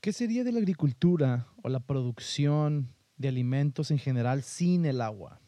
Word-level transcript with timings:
¿Qué 0.00 0.12
sería 0.12 0.44
de 0.44 0.52
la 0.52 0.60
agricultura 0.60 1.48
o 1.60 1.68
la 1.68 1.80
producción 1.80 2.94
de 3.16 3.28
alimentos 3.28 3.90
en 3.90 3.98
general 3.98 4.44
sin 4.44 4.86
el 4.86 5.00
agua? 5.00 5.40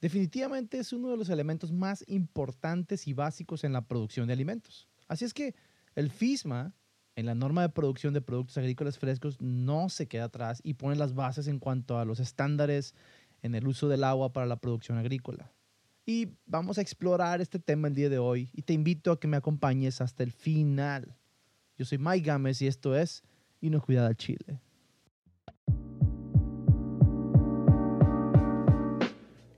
Definitivamente 0.00 0.78
es 0.78 0.94
uno 0.94 1.10
de 1.10 1.18
los 1.18 1.28
elementos 1.28 1.70
más 1.70 2.02
importantes 2.08 3.06
y 3.06 3.12
básicos 3.12 3.64
en 3.64 3.74
la 3.74 3.86
producción 3.86 4.26
de 4.26 4.32
alimentos. 4.32 4.88
Así 5.06 5.26
es 5.26 5.34
que 5.34 5.54
el 5.94 6.10
FISMA, 6.10 6.72
en 7.14 7.26
la 7.26 7.34
norma 7.34 7.60
de 7.60 7.68
producción 7.68 8.14
de 8.14 8.22
productos 8.22 8.56
agrícolas 8.56 8.98
frescos, 8.98 9.38
no 9.38 9.90
se 9.90 10.08
queda 10.08 10.24
atrás 10.24 10.60
y 10.64 10.74
pone 10.74 10.96
las 10.96 11.14
bases 11.14 11.46
en 11.46 11.58
cuanto 11.58 11.98
a 11.98 12.06
los 12.06 12.20
estándares 12.20 12.94
en 13.42 13.54
el 13.54 13.68
uso 13.68 13.88
del 13.88 14.02
agua 14.02 14.32
para 14.32 14.46
la 14.46 14.60
producción 14.60 14.96
agrícola. 14.96 15.52
Y 16.06 16.28
vamos 16.46 16.78
a 16.78 16.80
explorar 16.80 17.42
este 17.42 17.58
tema 17.58 17.88
el 17.88 17.94
día 17.94 18.08
de 18.08 18.18
hoy 18.18 18.48
y 18.54 18.62
te 18.62 18.72
invito 18.72 19.12
a 19.12 19.20
que 19.20 19.28
me 19.28 19.36
acompañes 19.36 20.00
hasta 20.00 20.22
el 20.22 20.32
final. 20.32 21.18
Yo 21.76 21.84
soy 21.84 21.98
Mike 21.98 22.26
Gámez 22.26 22.62
y 22.62 22.66
esto 22.66 22.96
es 22.96 23.22
Inocuidad 23.60 24.06
al 24.06 24.16
Chile. 24.16 24.60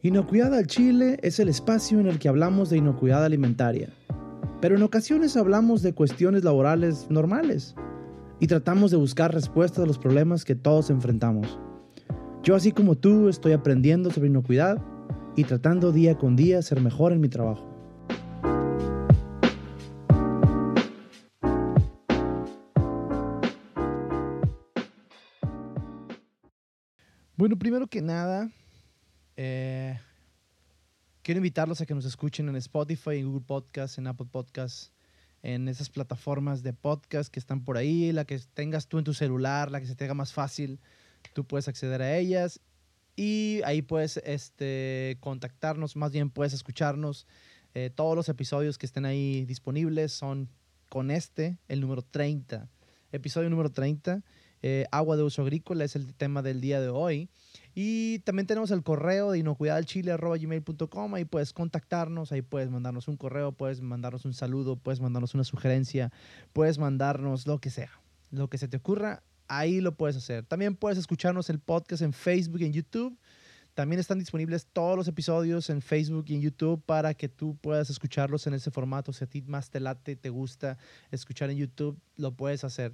Inocuidad 0.00 0.54
al 0.54 0.66
Chile 0.66 1.18
es 1.22 1.38
el 1.38 1.50
espacio 1.50 2.00
en 2.00 2.06
el 2.06 2.18
que 2.18 2.30
hablamos 2.30 2.70
de 2.70 2.78
inocuidad 2.78 3.22
alimentaria, 3.22 3.90
pero 4.62 4.76
en 4.76 4.82
ocasiones 4.82 5.36
hablamos 5.36 5.82
de 5.82 5.92
cuestiones 5.92 6.44
laborales 6.44 7.08
normales 7.10 7.74
y 8.38 8.46
tratamos 8.46 8.90
de 8.90 8.96
buscar 8.96 9.34
respuestas 9.34 9.84
a 9.84 9.86
los 9.86 9.98
problemas 9.98 10.46
que 10.46 10.54
todos 10.54 10.88
enfrentamos. 10.88 11.60
Yo 12.42 12.54
así 12.54 12.72
como 12.72 12.96
tú 12.96 13.28
estoy 13.28 13.52
aprendiendo 13.52 14.10
sobre 14.10 14.30
inocuidad 14.30 14.82
y 15.36 15.44
tratando 15.44 15.92
día 15.92 16.16
con 16.16 16.36
día 16.36 16.62
ser 16.62 16.80
mejor 16.80 17.12
en 17.12 17.20
mi 17.20 17.28
trabajo. 17.28 17.69
Bueno, 27.40 27.58
primero 27.58 27.86
que 27.86 28.02
nada, 28.02 28.50
eh, 29.34 29.98
quiero 31.22 31.38
invitarlos 31.38 31.80
a 31.80 31.86
que 31.86 31.94
nos 31.94 32.04
escuchen 32.04 32.50
en 32.50 32.56
Spotify, 32.56 33.16
en 33.16 33.28
Google 33.28 33.46
Podcasts, 33.46 33.96
en 33.96 34.08
Apple 34.08 34.26
Podcasts, 34.30 34.92
en 35.42 35.66
esas 35.66 35.88
plataformas 35.88 36.62
de 36.62 36.74
podcast 36.74 37.32
que 37.32 37.40
están 37.40 37.64
por 37.64 37.78
ahí, 37.78 38.12
la 38.12 38.26
que 38.26 38.38
tengas 38.52 38.88
tú 38.88 38.98
en 38.98 39.04
tu 39.04 39.14
celular, 39.14 39.70
la 39.70 39.80
que 39.80 39.86
se 39.86 39.94
te 39.94 40.04
haga 40.04 40.12
más 40.12 40.34
fácil, 40.34 40.80
tú 41.32 41.46
puedes 41.46 41.66
acceder 41.66 42.02
a 42.02 42.14
ellas 42.18 42.60
y 43.16 43.62
ahí 43.64 43.80
puedes 43.80 44.18
este, 44.18 45.16
contactarnos, 45.20 45.96
más 45.96 46.12
bien 46.12 46.28
puedes 46.28 46.52
escucharnos. 46.52 47.26
Eh, 47.72 47.88
todos 47.88 48.14
los 48.16 48.28
episodios 48.28 48.76
que 48.76 48.84
estén 48.84 49.06
ahí 49.06 49.46
disponibles 49.46 50.12
son 50.12 50.50
con 50.90 51.10
este, 51.10 51.56
el 51.68 51.80
número 51.80 52.02
30. 52.02 52.68
Episodio 53.12 53.48
número 53.48 53.70
30. 53.70 54.22
Eh, 54.62 54.86
agua 54.90 55.16
de 55.16 55.22
uso 55.22 55.42
agrícola 55.42 55.84
es 55.84 55.96
el 55.96 56.14
tema 56.14 56.42
del 56.42 56.60
día 56.60 56.80
de 56.80 56.88
hoy. 56.88 57.28
Y 57.74 58.18
también 58.20 58.46
tenemos 58.46 58.70
el 58.70 58.82
correo 58.82 59.30
de 59.30 59.38
inocuidadalchile.com. 59.38 61.14
Ahí 61.14 61.24
puedes 61.24 61.52
contactarnos, 61.52 62.32
ahí 62.32 62.42
puedes 62.42 62.70
mandarnos 62.70 63.08
un 63.08 63.16
correo, 63.16 63.52
puedes 63.52 63.80
mandarnos 63.80 64.24
un 64.24 64.34
saludo, 64.34 64.76
puedes 64.76 65.00
mandarnos 65.00 65.34
una 65.34 65.44
sugerencia, 65.44 66.12
puedes 66.52 66.78
mandarnos 66.78 67.46
lo 67.46 67.58
que 67.58 67.70
sea. 67.70 67.90
Lo 68.30 68.48
que 68.48 68.58
se 68.58 68.68
te 68.68 68.76
ocurra, 68.76 69.22
ahí 69.48 69.80
lo 69.80 69.94
puedes 69.94 70.16
hacer. 70.16 70.44
También 70.44 70.76
puedes 70.76 70.98
escucharnos 70.98 71.50
el 71.50 71.58
podcast 71.58 72.02
en 72.02 72.12
Facebook 72.12 72.60
y 72.60 72.66
en 72.66 72.72
YouTube. 72.72 73.18
También 73.74 74.00
están 74.00 74.18
disponibles 74.18 74.66
todos 74.66 74.96
los 74.96 75.08
episodios 75.08 75.70
en 75.70 75.80
Facebook 75.80 76.24
y 76.28 76.34
en 76.34 76.42
YouTube 76.42 76.82
para 76.84 77.14
que 77.14 77.28
tú 77.28 77.56
puedas 77.56 77.88
escucharlos 77.88 78.46
en 78.46 78.54
ese 78.54 78.70
formato. 78.70 79.12
Si 79.12 79.24
a 79.24 79.26
ti 79.28 79.42
más 79.42 79.70
te 79.70 79.80
late, 79.80 80.16
te 80.16 80.28
gusta 80.28 80.76
escuchar 81.10 81.50
en 81.50 81.56
YouTube, 81.56 81.98
lo 82.16 82.32
puedes 82.32 82.64
hacer. 82.64 82.92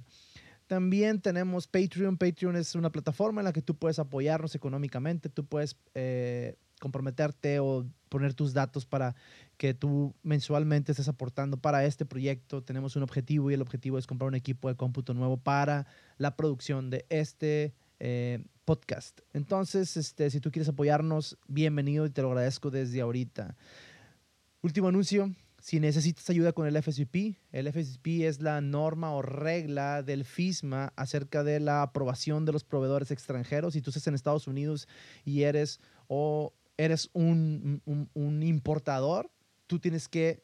También 0.67 1.21
tenemos 1.21 1.65
Patreon. 1.67 2.17
Patreon 2.17 2.57
es 2.57 2.75
una 2.75 2.91
plataforma 2.91 3.41
en 3.41 3.45
la 3.45 3.53
que 3.53 3.61
tú 3.61 3.75
puedes 3.75 3.99
apoyarnos 3.99 4.53
económicamente, 4.53 5.29
tú 5.29 5.45
puedes 5.45 5.77
eh, 5.95 6.55
comprometerte 6.79 7.59
o 7.59 7.85
poner 8.09 8.33
tus 8.33 8.53
datos 8.53 8.85
para 8.85 9.15
que 9.57 9.73
tú 9.73 10.13
mensualmente 10.23 10.91
estés 10.91 11.07
aportando 11.07 11.57
para 11.57 11.85
este 11.85 12.05
proyecto. 12.05 12.63
Tenemos 12.63 12.95
un 12.97 13.03
objetivo 13.03 13.49
y 13.49 13.53
el 13.53 13.61
objetivo 13.61 13.97
es 13.97 14.07
comprar 14.07 14.27
un 14.27 14.35
equipo 14.35 14.67
de 14.67 14.75
cómputo 14.75 15.13
nuevo 15.13 15.37
para 15.37 15.87
la 16.17 16.35
producción 16.35 16.89
de 16.89 17.05
este 17.09 17.73
eh, 17.99 18.43
podcast. 18.65 19.21
Entonces, 19.33 19.95
este, 19.95 20.29
si 20.29 20.41
tú 20.41 20.51
quieres 20.51 20.67
apoyarnos, 20.67 21.37
bienvenido 21.47 22.05
y 22.05 22.09
te 22.09 22.21
lo 22.21 22.29
agradezco 22.29 22.69
desde 22.69 22.99
ahorita. 22.99 23.55
Último 24.61 24.89
anuncio, 24.89 25.33
si 25.67 25.81
necesitas 25.81 26.29
ayuda 26.29 26.53
con 26.53 26.65
el 26.65 26.81
FSP, 26.81 27.35
el 27.51 27.67
FSP 27.67 28.25
es 28.25 28.41
la 28.41 28.61
norma 28.61 29.11
o 29.11 29.21
regla 29.21 30.01
del 30.01 30.23
FISMA 30.23 30.93
acerca 30.95 31.43
de 31.43 31.59
la 31.59 31.81
aprobación 31.81 32.45
de 32.45 32.53
los 32.53 32.63
proveedores 32.63 33.11
extranjeros. 33.11 33.73
Si 33.73 33.81
tú 33.81 33.89
estás 33.89 34.07
en 34.07 34.15
Estados 34.15 34.47
Unidos 34.47 34.87
y 35.25 35.41
eres 35.41 35.81
o 36.07 36.53
eres 36.77 37.09
un, 37.11 37.81
importador, 38.43 39.29
tú 39.67 39.77
tienes 39.79 40.07
que 40.07 40.41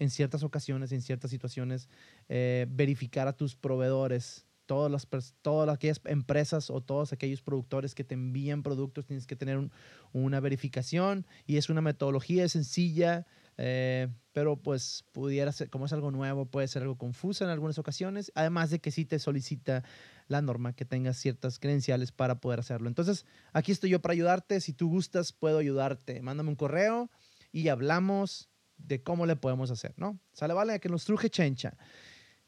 en 0.00 0.10
ciertas 0.10 0.42
ocasiones, 0.42 0.90
en 0.90 1.02
ciertas 1.02 1.30
situaciones, 1.30 1.88
eh, 2.28 2.66
verificar 2.68 3.28
a 3.28 3.36
tus 3.36 3.54
proveedores 3.54 4.44
todas 4.66 4.90
las 4.90 5.06
todas 5.42 5.72
aquellas 5.72 6.00
empresas 6.04 6.68
o 6.70 6.80
todos 6.80 7.12
aquellos 7.12 7.42
productores 7.42 7.94
que 7.94 8.02
te 8.02 8.14
envían 8.14 8.64
productos 8.64 9.06
tienes 9.06 9.28
que 9.28 9.36
tener 9.36 9.70
una 10.12 10.40
verificación 10.40 11.26
y 11.46 11.58
es 11.58 11.68
una 11.68 11.80
metodología 11.80 12.48
sencilla 12.48 13.24
eh, 13.56 14.08
pero 14.32 14.56
pues 14.56 15.04
pudiera 15.12 15.52
ser, 15.52 15.70
como 15.70 15.86
es 15.86 15.92
algo 15.92 16.10
nuevo, 16.10 16.46
puede 16.46 16.68
ser 16.68 16.82
algo 16.82 16.98
confuso 16.98 17.44
en 17.44 17.50
algunas 17.50 17.78
ocasiones, 17.78 18.32
además 18.34 18.70
de 18.70 18.80
que 18.80 18.90
sí 18.90 19.04
te 19.04 19.18
solicita 19.18 19.84
la 20.26 20.42
norma 20.42 20.72
que 20.72 20.84
tengas 20.84 21.16
ciertas 21.18 21.58
credenciales 21.58 22.10
para 22.12 22.40
poder 22.40 22.60
hacerlo. 22.60 22.88
Entonces, 22.88 23.26
aquí 23.52 23.72
estoy 23.72 23.90
yo 23.90 24.00
para 24.00 24.12
ayudarte, 24.12 24.60
si 24.60 24.72
tú 24.72 24.88
gustas, 24.88 25.32
puedo 25.32 25.58
ayudarte. 25.58 26.20
Mándame 26.22 26.50
un 26.50 26.56
correo 26.56 27.10
y 27.52 27.68
hablamos 27.68 28.48
de 28.76 29.02
cómo 29.02 29.26
le 29.26 29.36
podemos 29.36 29.70
hacer, 29.70 29.94
¿no? 29.96 30.18
Sale, 30.32 30.54
vale, 30.54 30.80
que 30.80 30.88
nos 30.88 31.04
truje 31.04 31.30
chencha. 31.30 31.76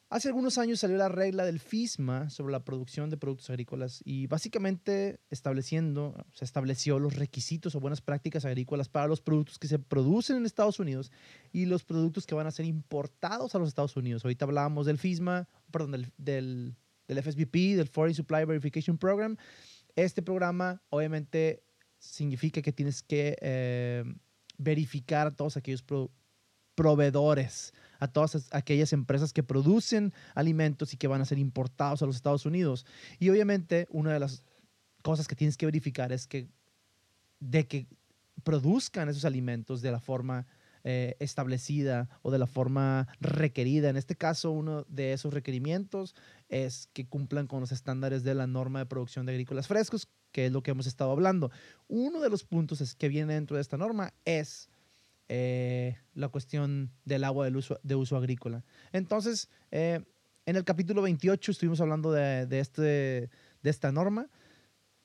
Hace 0.09 0.29
algunos 0.29 0.57
años 0.57 0.79
salió 0.79 0.97
la 0.97 1.09
regla 1.09 1.45
del 1.45 1.59
FISMA 1.59 2.31
sobre 2.31 2.53
la 2.53 2.65
producción 2.65 3.11
de 3.11 3.17
productos 3.17 3.51
agrícolas 3.51 4.03
y 4.05 4.29
básicamente 4.29 5.19
estableciendo, 5.31 6.25
se 6.33 6.45
estableció 6.45 7.01
los 7.01 7.17
requisitos 7.17 7.75
o 7.75 7.81
buenas 7.81 8.01
prácticas 8.01 8.45
agrícolas 8.45 8.89
para 8.89 9.09
los 9.09 9.21
productos 9.21 9.59
que 9.59 9.67
se 9.67 9.81
producen 9.81 10.37
en 10.37 10.47
Estados 10.47 10.79
Unidos 10.79 11.11
y 11.53 11.67
los 11.67 11.83
productos 11.83 12.25
que 12.25 12.37
van 12.37 12.47
a 12.47 12.53
ser 12.53 12.67
importados 12.67 13.57
a 13.57 13.59
los 13.59 13.67
Estados 13.67 13.97
Unidos. 13.97 14.25
Ahorita 14.25 14.45
hablábamos 14.45 14.87
del 14.87 14.99
FISMA, 14.99 15.49
perdón, 15.73 15.91
del, 15.91 16.13
del, 16.19 16.77
del 17.09 17.23
FSBP, 17.23 17.77
del 17.77 17.89
Foreign 17.89 18.15
Supply 18.15 18.45
Verification 18.45 18.99
Program. 18.99 19.37
Este 19.97 20.23
programa 20.23 20.81
obviamente 20.89 21.65
significa 21.99 22.63
que 22.63 22.73
tienes 22.73 23.03
que 23.03 23.37
eh, 23.41 24.05
verificar 24.57 25.27
a 25.27 25.35
todos 25.35 25.57
aquellos 25.57 25.85
proveedores 26.77 27.73
a 27.99 28.09
todas 28.09 28.49
aquellas 28.53 28.93
empresas 28.93 29.33
que 29.33 29.43
producen 29.43 30.13
alimentos 30.35 30.93
y 30.93 30.97
que 30.97 31.09
van 31.09 31.21
a 31.21 31.25
ser 31.25 31.39
importados 31.39 32.03
a 32.03 32.07
los 32.07 32.17
Estados 32.17 32.47
Unidos. 32.47 32.87
Y 33.19 33.31
obviamente 33.31 33.87
una 33.91 34.13
de 34.13 34.21
las 34.21 34.43
cosas 35.03 35.29
que 35.29 35.37
tienes 35.37 35.57
que 35.57 35.67
verificar 35.67 36.13
es 36.13 36.27
que 36.27 36.49
de 37.41 37.67
que 37.67 37.87
produzcan 38.43 39.09
esos 39.09 39.25
alimentos 39.25 39.83
de 39.83 39.93
la 39.93 40.01
forma 40.01 40.47
eh, 40.89 41.17
establecida 41.19 42.09
o 42.23 42.31
de 42.31 42.39
la 42.39 42.47
forma 42.47 43.09
requerida. 43.21 43.89
En 43.89 43.97
este 43.97 44.15
caso, 44.15 44.53
uno 44.53 44.85
de 44.89 45.13
esos 45.13 45.35
requerimientos 45.35 46.15
es 46.49 46.89
que 46.93 47.07
cumplan 47.09 47.49
con 47.49 47.59
los 47.59 47.73
estándares 47.73 48.23
de 48.23 48.37
la 48.37 48.47
norma 48.47 48.79
de 48.79 48.87
producción 48.87 49.27
de 49.27 49.33
agrícolas 49.33 49.67
frescos, 49.67 50.07
que 50.31 50.47
es 50.47 50.53
lo 50.53 50.63
que 50.63 50.71
hemos 50.71 50.87
estado 50.87 51.11
hablando. 51.11 51.51
Uno 51.89 52.21
de 52.21 52.31
los 52.31 52.45
puntos 52.45 52.95
que 52.95 53.09
viene 53.09 53.35
dentro 53.35 53.57
de 53.57 53.63
esta 53.63 53.77
norma 53.77 54.15
es 54.25 54.71
eh, 55.29 55.97
la 56.15 56.29
cuestión 56.29 56.93
del 57.05 57.25
agua 57.25 57.49
uso, 57.49 57.81
de 57.83 57.95
uso 57.95 58.17
agrícola. 58.17 58.65
Entonces, 58.93 59.51
eh, 59.71 60.01
en 60.45 60.57
el 60.57 60.65
capítulo 60.65 61.03
28 61.03 61.51
estuvimos 61.51 61.81
hablando 61.81 62.13
de, 62.13 62.47
este, 62.61 62.83
de 62.83 63.31
esta 63.71 63.91
norma, 63.91 64.29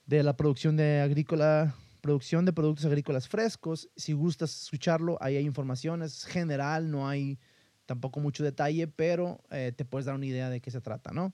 de 0.05 0.21
la 0.21 0.37
producción 0.37 0.77
de 0.77 1.01
agrícola, 1.01 1.75
producción 2.01 2.45
de 2.45 2.53
productos 2.53 2.85
agrícolas 2.85 3.27
frescos. 3.27 3.89
Si 3.95 4.13
gustas 4.13 4.63
escucharlo, 4.63 5.17
ahí 5.21 5.37
hay 5.37 5.45
información, 5.45 6.03
es 6.03 6.25
general, 6.25 6.91
no 6.91 7.07
hay 7.07 7.39
tampoco 7.87 8.19
mucho 8.19 8.43
detalle, 8.43 8.87
pero 8.87 9.41
eh, 9.49 9.73
te 9.75 9.85
puedes 9.85 10.05
dar 10.05 10.15
una 10.15 10.27
idea 10.27 10.49
de 10.49 10.61
qué 10.61 10.69
se 10.69 10.81
trata, 10.81 11.11
¿no? 11.11 11.33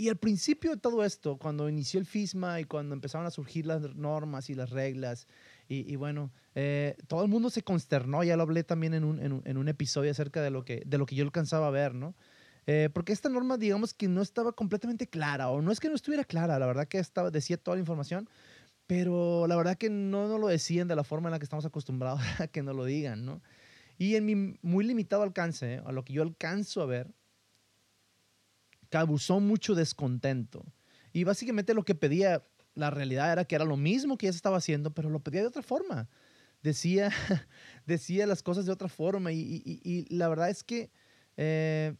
y 0.00 0.08
al 0.08 0.16
principio 0.16 0.70
de 0.70 0.78
todo 0.78 1.04
esto, 1.04 1.36
cuando 1.36 1.68
inició 1.68 2.00
el 2.00 2.06
FISMA 2.06 2.58
y 2.58 2.64
cuando 2.64 2.94
empezaron 2.94 3.26
a 3.26 3.30
surgir 3.30 3.66
las 3.66 3.82
normas 3.94 4.48
y 4.48 4.54
las 4.54 4.70
reglas 4.70 5.28
y, 5.72 5.94
bueno, 5.94 6.32
eh, 6.56 6.96
todo 7.06 7.22
el 7.22 7.28
mundo 7.28 7.48
se 7.48 7.62
consternó, 7.62 8.24
ya 8.24 8.36
lo 8.36 8.42
hablé 8.42 8.64
también 8.64 8.92
en 8.92 9.04
un, 9.04 9.20
en 9.20 9.56
un, 9.56 9.68
episodio 9.68 10.10
acerca 10.10 10.42
de 10.42 10.50
lo, 10.50 10.64
que, 10.64 10.82
de 10.84 10.98
lo 10.98 11.06
que 11.06 11.14
yo 11.14 11.22
alcanzaba 11.22 11.68
a 11.68 11.70
ver, 11.70 11.94
¿no? 11.94 12.16
Eh, 12.66 12.88
porque 12.92 13.12
esta 13.12 13.28
norma, 13.28 13.56
digamos 13.56 13.94
que 13.94 14.08
no 14.08 14.20
estaba 14.20 14.50
completamente 14.50 15.06
clara, 15.06 15.48
o 15.48 15.62
no 15.62 15.70
es 15.70 15.78
que 15.78 15.88
no 15.88 15.94
estuviera 15.94 16.24
clara, 16.24 16.58
la 16.58 16.66
verdad 16.66 16.88
que 16.88 16.98
estaba, 16.98 17.30
decía 17.30 17.56
toda 17.56 17.76
la 17.76 17.80
información, 17.82 18.28
pero 18.88 19.46
la 19.46 19.54
verdad 19.54 19.78
que 19.78 19.90
no 19.90 20.26
nos 20.26 20.40
lo 20.40 20.48
decían 20.48 20.88
de 20.88 20.96
la 20.96 21.04
forma 21.04 21.28
en 21.28 21.34
la 21.34 21.38
que 21.38 21.44
estamos 21.44 21.64
acostumbrados 21.64 22.20
a 22.40 22.48
que 22.48 22.64
nos 22.64 22.74
lo 22.74 22.84
digan, 22.84 23.24
¿no? 23.24 23.40
Y 23.96 24.16
en 24.16 24.26
mi 24.26 24.58
muy 24.62 24.84
limitado 24.84 25.22
alcance, 25.22 25.82
a 25.86 25.92
lo 25.92 26.04
que 26.04 26.14
yo 26.14 26.22
alcanzo 26.22 26.82
a 26.82 26.86
ver, 26.86 27.14
causó 28.88 29.38
mucho 29.38 29.76
descontento. 29.76 30.64
Y 31.12 31.22
básicamente 31.22 31.74
lo 31.74 31.84
que 31.84 31.94
pedía 31.94 32.44
la 32.74 32.90
realidad 32.90 33.32
era 33.32 33.44
que 33.44 33.54
era 33.54 33.64
lo 33.64 33.76
mismo 33.76 34.16
que 34.16 34.30
se 34.30 34.36
estaba 34.36 34.58
haciendo, 34.58 34.92
pero 34.92 35.10
lo 35.10 35.20
pedía 35.20 35.40
de 35.42 35.48
otra 35.48 35.62
forma. 35.62 36.08
Decía, 36.62 37.10
decía 37.86 38.26
las 38.26 38.42
cosas 38.42 38.66
de 38.66 38.72
otra 38.72 38.88
forma 38.88 39.32
y, 39.32 40.06
la 40.10 40.28
verdad 40.28 40.50
es 40.50 40.64
que... 40.64 40.90
Eh, 41.36 41.94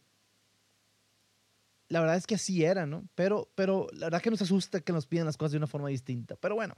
la 1.91 1.99
verdad 1.99 2.15
es 2.15 2.25
que 2.25 2.35
así 2.35 2.63
era, 2.63 2.85
¿no? 2.85 3.05
Pero, 3.15 3.51
pero 3.53 3.87
la 3.91 4.05
verdad 4.05 4.21
que 4.21 4.31
nos 4.31 4.41
asusta 4.41 4.79
que 4.79 4.93
nos 4.93 5.07
pidan 5.07 5.25
las 5.25 5.35
cosas 5.35 5.51
de 5.51 5.57
una 5.57 5.67
forma 5.67 5.89
distinta. 5.89 6.37
Pero 6.37 6.55
bueno, 6.55 6.73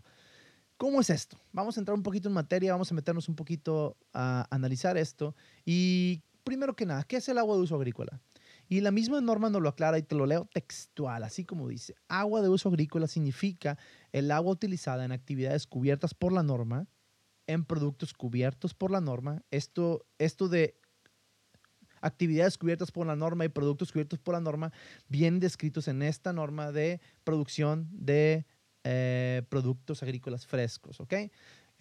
¿cómo 0.75 1.01
es 1.01 1.11
esto? 1.11 1.37
Vamos 1.51 1.77
a 1.77 1.81
entrar 1.81 1.95
un 1.95 2.01
poquito 2.01 2.29
en 2.29 2.33
materia, 2.33 2.71
vamos 2.71 2.91
a 2.91 2.95
meternos 2.95 3.29
un 3.29 3.35
poquito 3.35 3.95
a 4.11 4.47
analizar 4.49 4.97
esto. 4.97 5.35
Y 5.65 6.23
primero 6.43 6.75
que 6.75 6.87
nada, 6.87 7.03
¿qué 7.03 7.17
es 7.17 7.29
el 7.29 7.37
agua 7.37 7.55
de 7.55 7.61
uso 7.61 7.75
agrícola? 7.75 8.19
Y 8.73 8.81
la 8.81 8.89
misma 8.89 9.21
norma 9.21 9.51
nos 9.51 9.61
lo 9.61 9.69
aclara 9.69 9.99
y 9.99 10.01
te 10.01 10.15
lo 10.15 10.25
leo 10.25 10.49
textual, 10.51 11.23
así 11.23 11.45
como 11.45 11.67
dice, 11.67 11.93
agua 12.07 12.41
de 12.41 12.49
uso 12.49 12.69
agrícola 12.69 13.05
significa 13.05 13.77
el 14.11 14.31
agua 14.31 14.53
utilizada 14.53 15.05
en 15.05 15.11
actividades 15.11 15.67
cubiertas 15.67 16.15
por 16.15 16.33
la 16.33 16.41
norma, 16.41 16.87
en 17.45 17.65
productos 17.65 18.13
cubiertos 18.13 18.73
por 18.73 18.89
la 18.89 18.99
norma. 18.99 19.43
Esto, 19.51 20.07
esto 20.17 20.49
de 20.49 20.75
actividades 22.01 22.57
cubiertas 22.57 22.91
por 22.91 23.05
la 23.05 23.15
norma 23.15 23.45
y 23.45 23.49
productos 23.49 23.91
cubiertos 23.91 24.17
por 24.17 24.33
la 24.33 24.41
norma 24.41 24.73
vienen 25.07 25.39
descritos 25.39 25.87
en 25.87 26.01
esta 26.01 26.33
norma 26.33 26.71
de 26.71 26.99
producción 27.23 27.87
de 27.91 28.47
eh, 28.83 29.43
productos 29.49 30.01
agrícolas 30.01 30.47
frescos, 30.47 30.99
¿ok? 30.99 31.13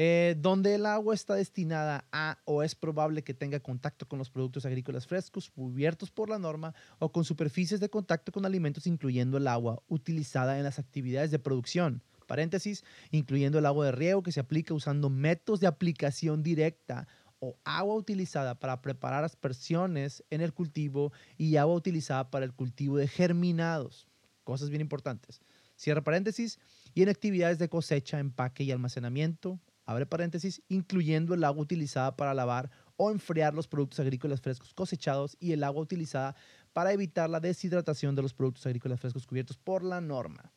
Eh, 0.05 0.35
donde 0.37 0.75
el 0.75 0.85
agua 0.85 1.15
está 1.15 1.37
destinada 1.37 2.09
a 2.11 2.37
o 2.45 2.65
es 2.65 2.75
probable 2.75 3.23
que 3.23 3.35
tenga 3.35 3.61
contacto 3.61 4.09
con 4.09 4.19
los 4.19 4.31
productos 4.31 4.67
agrícolas 4.67 5.07
frescos 5.07 5.49
cubiertos 5.49 6.11
por 6.11 6.29
la 6.29 6.41
norma 6.41 6.75
o 6.99 7.13
con 7.13 7.23
superficies 7.23 7.79
de 7.79 7.89
contacto 7.89 8.33
con 8.33 8.45
alimentos 8.45 8.89
incluyendo 8.89 9.37
el 9.37 9.47
agua 9.47 9.81
utilizada 9.87 10.59
en 10.59 10.65
las 10.65 10.81
actividades 10.81 11.31
de 11.31 11.39
producción. 11.39 12.03
Paréntesis, 12.27 12.85
incluyendo 13.13 13.61
el 13.61 13.67
agua 13.67 13.87
de 13.87 13.93
riego 13.93 14.25
que 14.25 14.33
se 14.33 14.41
aplica 14.41 14.75
usando 14.75 15.09
métodos 15.09 15.61
de 15.61 15.69
aplicación 15.69 16.43
directa 16.43 17.07
o 17.39 17.57
agua 17.63 17.95
utilizada 17.95 18.59
para 18.59 18.83
preparar 18.83 19.23
aspersiones 19.23 20.25
en 20.31 20.41
el 20.41 20.53
cultivo 20.53 21.13
y 21.39 21.59
agua 21.59 21.77
utilizada 21.77 22.29
para 22.29 22.45
el 22.45 22.53
cultivo 22.53 22.97
de 22.97 23.07
germinados. 23.07 24.09
Cosas 24.43 24.69
bien 24.69 24.81
importantes. 24.81 25.41
Cierra 25.77 26.03
paréntesis. 26.03 26.59
Y 26.93 27.03
en 27.03 27.09
actividades 27.09 27.61
de 27.61 27.69
cosecha, 27.69 28.19
empaque 28.19 28.65
y 28.65 28.73
almacenamiento, 28.73 29.61
abre 29.85 30.07
paréntesis, 30.07 30.63
incluyendo 30.69 31.35
el 31.35 31.45
agua 31.45 31.63
utilizada 31.63 32.17
para 32.17 32.35
lavar 32.35 32.71
o 32.97 33.11
enfriar 33.11 33.55
los 33.55 33.69
productos 33.69 34.01
agrícolas 34.01 34.41
frescos 34.41 34.75
cosechados 34.75 35.37
y 35.41 35.53
el 35.53 35.65
agua 35.65 35.83
utilizada 35.83 36.37
para 36.73 36.93
evitar 36.93 37.29
la 37.29 37.41
deshidratación 37.41 38.15
de 38.15 38.23
los 38.23 38.35
productos 38.35 38.67
agrícolas 38.67 39.01
frescos 39.01 39.27
cubiertos 39.27 39.57
por 39.57 39.83
la 39.83 40.01
norma. 40.01 40.53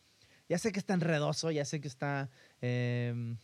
Ya 0.47 0.59
sé 0.59 0.71
que 0.71 0.79
está 0.79 0.93
enredoso, 0.93 1.49
ya 1.49 1.65
sé 1.65 1.81
que 1.81 1.87
está 1.87 2.29
em, 2.61 3.37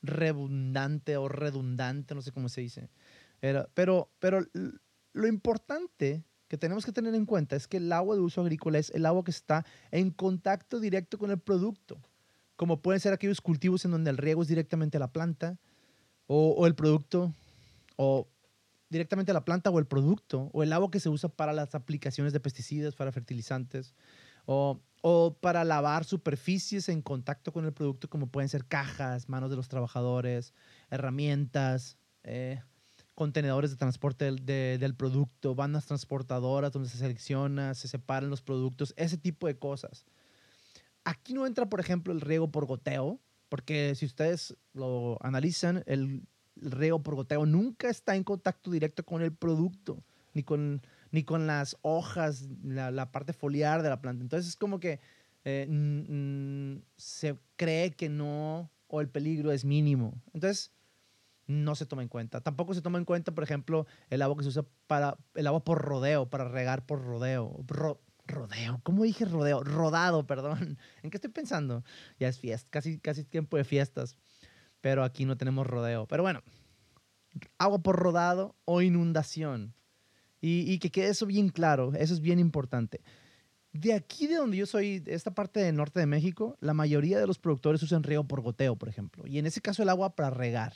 redundante 0.00 1.16
o 1.18 1.28
redundante, 1.28 2.14
no 2.14 2.22
sé 2.22 2.32
cómo 2.32 2.48
se 2.48 2.62
dice. 2.62 2.88
Pero, 3.74 4.10
pero 4.18 4.46
lo 5.12 5.26
importante 5.26 6.24
que 6.48 6.58
tenemos 6.58 6.86
que 6.86 6.92
tener 6.92 7.14
en 7.14 7.26
cuenta 7.26 7.56
es 7.56 7.66
que 7.66 7.78
el 7.78 7.92
agua 7.92 8.14
de 8.14 8.22
uso 8.22 8.40
agrícola 8.40 8.78
es 8.78 8.90
el 8.90 9.04
agua 9.04 9.24
que 9.24 9.30
está 9.30 9.66
en 9.90 10.10
contacto 10.10 10.80
directo 10.80 11.18
con 11.18 11.30
el 11.30 11.38
producto 11.38 12.00
como 12.56 12.82
pueden 12.82 13.00
ser 13.00 13.12
aquellos 13.12 13.40
cultivos 13.40 13.84
en 13.84 13.90
donde 13.90 14.10
el 14.10 14.18
riego 14.18 14.42
es 14.42 14.48
directamente 14.48 14.96
a 14.96 15.00
la 15.00 15.12
planta 15.12 15.58
o, 16.26 16.66
el 16.66 16.74
producto, 16.74 17.34
o 17.96 18.28
directamente 18.88 19.32
a 19.32 19.34
la 19.34 19.44
planta 19.44 19.70
o 19.70 19.78
el 19.78 19.86
producto, 19.86 20.50
o 20.52 20.62
el 20.62 20.72
agua 20.72 20.90
que 20.90 21.00
se 21.00 21.08
usa 21.08 21.28
para 21.28 21.52
las 21.52 21.74
aplicaciones 21.74 22.32
de 22.32 22.40
pesticidas, 22.40 22.94
para 22.94 23.12
fertilizantes, 23.12 23.94
o, 24.46 24.80
para 25.40 25.64
lavar 25.64 26.04
superficies 26.04 26.88
en 26.88 27.02
contacto 27.02 27.52
con 27.52 27.64
el 27.64 27.72
producto, 27.72 28.08
como 28.08 28.28
pueden 28.28 28.48
ser 28.48 28.64
cajas, 28.64 29.28
manos 29.28 29.50
de 29.50 29.56
los 29.56 29.68
trabajadores, 29.68 30.54
herramientas, 30.90 31.96
eh, 32.22 32.60
contenedores 33.14 33.70
de 33.70 33.76
transporte 33.76 34.24
del, 34.24 34.46
del, 34.46 34.94
producto, 34.94 35.54
bandas 35.54 35.86
transportadoras 35.86 36.72
donde 36.72 36.88
se 36.88 36.98
selecciona, 36.98 37.74
se 37.74 37.88
separan 37.88 38.30
los 38.30 38.42
productos, 38.42 38.94
ese 38.96 39.18
tipo 39.18 39.46
de 39.46 39.58
cosas. 39.58 40.06
Aquí 41.04 41.34
no 41.34 41.46
entra, 41.46 41.68
por 41.68 41.80
ejemplo, 41.80 42.12
el 42.12 42.20
riego 42.20 42.50
por 42.50 42.66
goteo, 42.66 43.20
porque 43.48 43.94
si 43.94 44.06
ustedes 44.06 44.56
lo 44.72 45.18
analizan, 45.22 45.82
el, 45.86 46.22
riego 46.56 47.02
por 47.02 47.14
goteo 47.14 47.46
nunca 47.46 47.88
está 47.88 48.14
en 48.14 48.24
contacto 48.24 48.70
directo 48.70 49.04
con 49.04 49.22
el 49.22 49.32
producto, 49.32 50.04
ni 50.34 50.42
con, 50.42 50.82
ni 51.10 51.24
con 51.24 51.46
las 51.46 51.76
hojas, 51.82 52.48
la, 52.62 53.10
parte 53.10 53.32
foliar 53.32 53.82
de 53.82 53.88
la 53.88 54.00
planta. 54.00 54.22
Entonces 54.22 54.50
es 54.50 54.56
como 54.56 54.78
que 54.78 55.00
eh, 55.44 56.78
se 56.96 57.36
cree 57.56 57.92
que 57.92 58.08
no, 58.08 58.70
o 58.86 59.00
el 59.00 59.08
peligro 59.08 59.50
es 59.50 59.64
mínimo. 59.64 60.20
Entonces 60.34 60.72
no 61.46 61.74
se 61.74 61.86
toma 61.86 62.02
en 62.02 62.08
cuenta. 62.08 62.40
Tampoco 62.40 62.74
se 62.74 62.82
toma 62.82 62.98
en 62.98 63.04
cuenta, 63.04 63.32
por 63.32 63.44
ejemplo, 63.44 63.86
el 64.10 64.22
agua 64.22 64.36
que 64.36 64.44
se 64.44 64.50
usa 64.50 64.64
para 64.86 65.16
el 65.34 65.46
agua 65.46 65.64
por 65.64 65.82
rodeo, 65.82 66.28
para 66.28 66.48
regar 66.48 66.86
por 66.86 67.02
rodeo. 67.02 67.64
Rodeo, 68.26 68.80
¿cómo 68.82 69.04
dije 69.04 69.24
rodeo? 69.24 69.62
Rodado, 69.62 70.26
perdón. 70.26 70.78
¿En 71.02 71.10
qué 71.10 71.16
estoy 71.16 71.30
pensando? 71.30 71.84
Ya 72.18 72.28
es 72.28 72.38
fiesta, 72.38 72.68
casi, 72.70 72.98
casi 72.98 73.24
tiempo 73.24 73.56
de 73.56 73.64
fiestas, 73.64 74.16
pero 74.80 75.04
aquí 75.04 75.24
no 75.24 75.36
tenemos 75.36 75.66
rodeo. 75.66 76.06
Pero 76.06 76.22
bueno, 76.22 76.42
agua 77.58 77.82
por 77.82 77.96
rodado 77.96 78.56
o 78.64 78.82
inundación. 78.82 79.74
Y, 80.44 80.80
que 80.80 80.90
quede 80.90 81.10
eso 81.10 81.24
bien 81.24 81.50
claro, 81.50 81.92
eso 81.94 82.14
es 82.14 82.20
bien 82.20 82.40
importante. 82.40 83.00
De 83.72 83.94
aquí 83.94 84.26
de 84.26 84.34
donde 84.34 84.56
yo 84.56 84.66
soy, 84.66 85.00
esta 85.06 85.32
parte 85.32 85.60
del 85.60 85.76
norte 85.76 86.00
de 86.00 86.06
México, 86.06 86.56
la 86.60 86.74
mayoría 86.74 87.20
de 87.20 87.28
los 87.28 87.38
productores 87.38 87.80
usan 87.84 88.02
riego 88.02 88.24
por 88.24 88.40
goteo, 88.40 88.74
por 88.74 88.88
ejemplo. 88.88 89.24
Y 89.24 89.38
en 89.38 89.46
ese 89.46 89.60
caso 89.60 89.84
el 89.84 89.88
agua 89.88 90.16
para 90.16 90.30
regar 90.30 90.72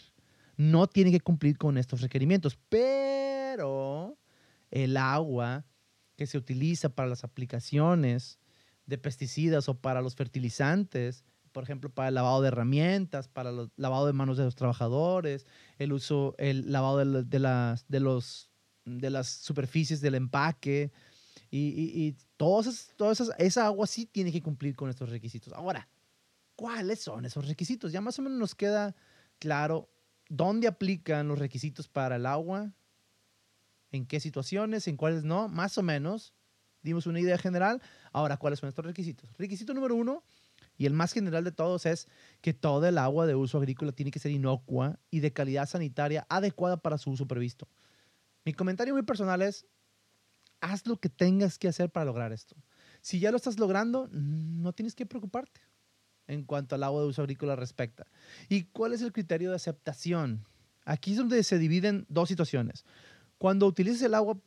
no 0.56 0.86
tiene 0.86 1.10
que 1.10 1.18
cumplir 1.18 1.58
con 1.58 1.78
estos 1.78 2.00
requerimientos, 2.00 2.56
pero 2.68 4.16
el 4.70 4.96
agua 4.96 5.66
que 6.16 6.26
se 6.26 6.38
utiliza 6.38 6.88
para 6.88 7.08
las 7.08 7.24
aplicaciones 7.24 8.38
de 8.86 8.98
pesticidas 8.98 9.68
o 9.68 9.78
para 9.78 10.00
los 10.00 10.14
fertilizantes, 10.14 11.24
por 11.52 11.64
ejemplo, 11.64 11.90
para 11.90 12.08
el 12.08 12.14
lavado 12.14 12.42
de 12.42 12.48
herramientas, 12.48 13.28
para 13.28 13.50
el 13.50 13.70
lavado 13.76 14.06
de 14.06 14.12
manos 14.12 14.36
de 14.36 14.44
los 14.44 14.54
trabajadores, 14.54 15.46
el 15.78 15.92
uso, 15.92 16.34
el 16.38 16.70
lavado 16.70 16.98
de, 16.98 17.38
las, 17.38 17.88
de, 17.88 18.00
los, 18.00 18.50
de 18.84 19.10
las 19.10 19.28
superficies 19.28 20.00
del 20.00 20.16
empaque 20.16 20.92
y, 21.50 21.68
y, 21.68 22.06
y 22.06 22.16
todas 22.36 22.90
esa 23.38 23.66
agua 23.66 23.86
sí 23.86 24.06
tiene 24.06 24.32
que 24.32 24.42
cumplir 24.42 24.76
con 24.76 24.90
estos 24.90 25.08
requisitos. 25.08 25.52
Ahora, 25.52 25.88
¿cuáles 26.56 27.00
son 27.00 27.24
esos 27.24 27.46
requisitos? 27.46 27.92
Ya 27.92 28.00
más 28.00 28.18
o 28.18 28.22
menos 28.22 28.38
nos 28.38 28.54
queda 28.54 28.94
claro 29.38 29.88
dónde 30.28 30.68
aplican 30.68 31.28
los 31.28 31.38
requisitos 31.38 31.88
para 31.88 32.16
el 32.16 32.26
agua, 32.26 32.72
en 33.92 34.06
qué 34.06 34.20
situaciones, 34.20 34.88
en 34.88 34.96
cuáles 34.96 35.24
no, 35.24 35.48
más 35.48 35.78
o 35.78 35.82
menos. 35.82 36.34
Dimos 36.82 37.06
una 37.06 37.20
idea 37.20 37.38
general. 37.38 37.82
Ahora, 38.12 38.36
¿cuáles 38.36 38.60
son 38.60 38.68
estos 38.68 38.84
requisitos? 38.84 39.30
Requisito 39.38 39.74
número 39.74 39.94
uno, 39.94 40.24
y 40.78 40.86
el 40.86 40.92
más 40.92 41.12
general 41.12 41.44
de 41.44 41.52
todos, 41.52 41.86
es 41.86 42.08
que 42.40 42.52
todo 42.52 42.86
el 42.86 42.98
agua 42.98 43.26
de 43.26 43.34
uso 43.34 43.58
agrícola 43.58 43.92
tiene 43.92 44.10
que 44.10 44.18
ser 44.18 44.30
inocua 44.30 44.98
y 45.10 45.20
de 45.20 45.32
calidad 45.32 45.68
sanitaria 45.68 46.26
adecuada 46.28 46.76
para 46.76 46.98
su 46.98 47.10
uso 47.10 47.26
previsto. 47.26 47.68
Mi 48.44 48.52
comentario 48.52 48.94
muy 48.94 49.02
personal 49.02 49.42
es, 49.42 49.66
haz 50.60 50.86
lo 50.86 50.98
que 50.98 51.08
tengas 51.08 51.58
que 51.58 51.68
hacer 51.68 51.90
para 51.90 52.06
lograr 52.06 52.32
esto. 52.32 52.56
Si 53.00 53.20
ya 53.20 53.30
lo 53.30 53.36
estás 53.36 53.58
logrando, 53.58 54.08
no 54.12 54.72
tienes 54.72 54.94
que 54.94 55.06
preocuparte 55.06 55.60
en 56.28 56.44
cuanto 56.44 56.74
al 56.74 56.82
agua 56.82 57.02
de 57.02 57.08
uso 57.08 57.22
agrícola 57.22 57.56
respecta. 57.56 58.06
¿Y 58.48 58.64
cuál 58.64 58.92
es 58.92 59.02
el 59.02 59.12
criterio 59.12 59.50
de 59.50 59.56
aceptación? 59.56 60.44
Aquí 60.84 61.12
es 61.12 61.18
donde 61.18 61.42
se 61.42 61.58
dividen 61.58 62.06
dos 62.08 62.28
situaciones. 62.28 62.84
Cuando 63.38 63.66
utilizas 63.66 64.02
el 64.02 64.14
agua 64.14 64.38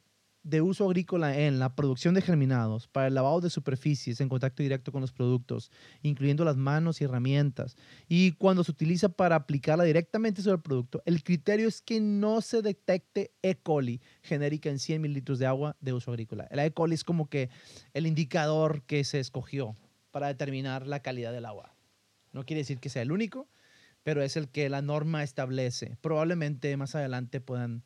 de 0.43 0.61
uso 0.61 0.85
agrícola 0.85 1.37
en 1.37 1.59
la 1.59 1.75
producción 1.75 2.15
de 2.15 2.21
germinados, 2.21 2.87
para 2.87 3.07
el 3.07 3.13
lavado 3.13 3.41
de 3.41 3.49
superficies 3.49 4.21
en 4.21 4.29
contacto 4.29 4.63
directo 4.63 4.91
con 4.91 5.01
los 5.01 5.11
productos, 5.11 5.69
incluyendo 6.01 6.45
las 6.45 6.55
manos 6.55 7.01
y 7.01 7.03
herramientas, 7.03 7.75
y 8.07 8.31
cuando 8.33 8.63
se 8.63 8.71
utiliza 8.71 9.09
para 9.09 9.35
aplicarla 9.35 9.83
directamente 9.83 10.41
sobre 10.41 10.55
el 10.55 10.61
producto, 10.61 11.03
el 11.05 11.23
criterio 11.23 11.67
es 11.67 11.81
que 11.81 11.99
no 11.99 12.41
se 12.41 12.61
detecte 12.61 13.31
E. 13.41 13.55
coli 13.55 14.01
genérica 14.23 14.69
en 14.69 14.79
100 14.79 15.01
mililitros 15.01 15.39
de 15.39 15.45
agua 15.45 15.75
de 15.81 15.93
uso 15.93 16.11
agrícola. 16.11 16.47
El 16.49 16.59
E. 16.59 16.71
coli 16.71 16.95
es 16.95 17.03
como 17.03 17.29
que 17.29 17.49
el 17.93 18.07
indicador 18.07 18.83
que 18.83 19.03
se 19.03 19.19
escogió 19.19 19.75
para 20.11 20.27
determinar 20.27 20.87
la 20.87 21.01
calidad 21.01 21.33
del 21.33 21.45
agua. 21.45 21.75
No 22.31 22.45
quiere 22.45 22.61
decir 22.61 22.79
que 22.79 22.89
sea 22.89 23.01
el 23.01 23.11
único, 23.11 23.47
pero 24.03 24.23
es 24.23 24.37
el 24.37 24.47
que 24.47 24.69
la 24.69 24.81
norma 24.81 25.23
establece. 25.23 25.97
Probablemente 26.01 26.75
más 26.77 26.95
adelante 26.95 27.41
puedan 27.41 27.83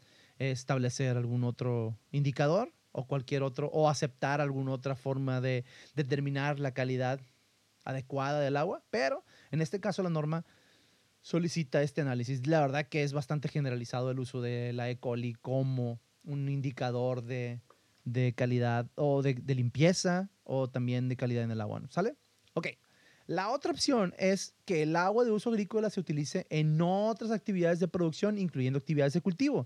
establecer 0.52 1.18
algún 1.18 1.44
otro 1.44 1.98
indicador 2.12 2.74
o 2.92 3.08
cualquier 3.08 3.44
otro, 3.44 3.68
o 3.74 3.90
aceptar 3.90 4.40
alguna 4.40 4.72
otra 4.72 4.96
forma 4.96 5.42
de 5.42 5.66
determinar 5.96 6.60
la 6.60 6.74
calidad 6.74 7.20
adecuada 7.86 8.40
del 8.40 8.56
agua, 8.58 8.84
pero 8.90 9.26
en 9.52 9.62
este 9.62 9.80
caso 9.80 10.04
la 10.04 10.10
norma 10.10 10.46
solicita 11.22 11.82
este 11.82 12.02
análisis. 12.02 12.46
La 12.46 12.62
verdad 12.62 12.88
que 12.88 13.04
es 13.04 13.14
bastante 13.14 13.50
generalizado 13.50 14.12
el 14.12 14.20
uso 14.20 14.42
de 14.42 14.74
la 14.74 14.90
E. 14.90 14.98
coli 14.98 15.34
como 15.34 16.00
un 16.24 16.50
indicador 16.50 17.24
de, 17.24 17.62
de 18.06 18.34
calidad 18.34 18.88
o 18.96 19.22
de, 19.22 19.34
limpieza 19.56 20.30
o 20.44 20.70
también 20.70 21.10
de 21.10 21.16
calidad 21.16 21.44
en 21.44 21.52
el 21.52 21.62
agua. 21.62 21.82
¿sale? 21.90 22.16
Ok. 22.54 22.68
La 23.26 23.52
otra 23.52 23.72
opción 23.72 24.14
es 24.18 24.54
que 24.66 24.84
el 24.84 24.98
agua 24.98 25.24
de 25.24 25.32
uso 25.32 25.50
agrícola 25.50 25.90
se 25.90 26.02
utilice 26.02 26.46
en 26.50 26.82
otras 26.82 27.32
actividades 27.32 27.80
de 27.80 27.88
producción, 27.88 28.38
incluyendo 28.38 28.78
actividades 28.78 29.14
de 29.14 29.22
cultivo. 29.22 29.66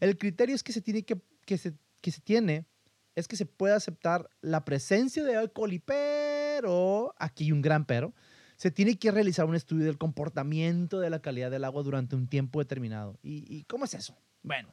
El 0.00 0.16
criterio 0.18 0.54
es 0.54 0.62
que 0.62 0.72
se 0.72 0.80
tiene 0.80 1.02
que, 1.02 1.58
se, 1.58 1.74
que 2.00 2.10
se 2.10 2.20
tiene 2.20 2.66
es 3.14 3.26
que 3.26 3.36
se 3.36 3.46
puede 3.46 3.74
aceptar 3.74 4.30
la 4.40 4.64
presencia 4.64 5.24
de 5.24 5.36
alcohol 5.36 5.82
pero, 5.84 7.14
aquí 7.18 7.50
un 7.50 7.62
gran 7.62 7.84
pero, 7.84 8.14
se 8.56 8.70
tiene 8.70 8.96
que 8.96 9.10
realizar 9.10 9.44
un 9.46 9.56
estudio 9.56 9.86
del 9.86 9.98
comportamiento 9.98 11.00
de 11.00 11.10
la 11.10 11.20
calidad 11.20 11.50
del 11.50 11.64
agua 11.64 11.82
durante 11.82 12.14
un 12.14 12.28
tiempo 12.28 12.60
determinado. 12.60 13.18
¿Y, 13.22 13.64
cómo 13.64 13.84
es 13.84 13.94
eso? 13.94 14.16
Bueno, 14.42 14.72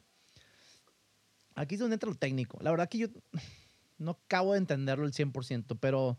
aquí 1.56 1.74
es 1.74 1.80
donde 1.80 1.94
entra 1.94 2.08
lo 2.08 2.16
técnico. 2.16 2.58
La 2.60 2.70
verdad 2.70 2.88
que 2.88 2.98
yo 2.98 3.08
no 3.98 4.12
acabo 4.12 4.52
de 4.52 4.58
entenderlo 4.58 5.06
al 5.06 5.12
100%, 5.12 5.78
pero 5.80 6.16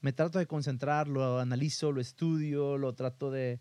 me 0.00 0.12
trato 0.12 0.38
de 0.38 0.46
concentrar, 0.46 1.08
lo 1.08 1.38
analizo, 1.38 1.92
lo 1.92 2.00
estudio, 2.00 2.76
lo 2.76 2.94
trato 2.94 3.30
de, 3.30 3.60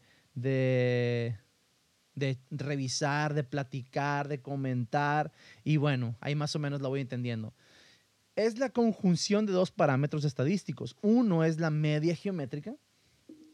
de 2.15 2.37
revisar, 2.49 3.33
de 3.33 3.43
platicar, 3.43 4.27
de 4.27 4.41
comentar 4.41 5.31
y 5.63 5.77
bueno, 5.77 6.15
ahí 6.19 6.35
más 6.35 6.55
o 6.55 6.59
menos 6.59 6.81
lo 6.81 6.89
voy 6.89 7.01
entendiendo. 7.01 7.53
Es 8.35 8.57
la 8.57 8.69
conjunción 8.69 9.45
de 9.45 9.53
dos 9.53 9.71
parámetros 9.71 10.23
estadísticos. 10.23 10.95
Uno 11.01 11.43
es 11.43 11.59
la 11.59 11.69
media 11.69 12.15
geométrica, 12.15 12.75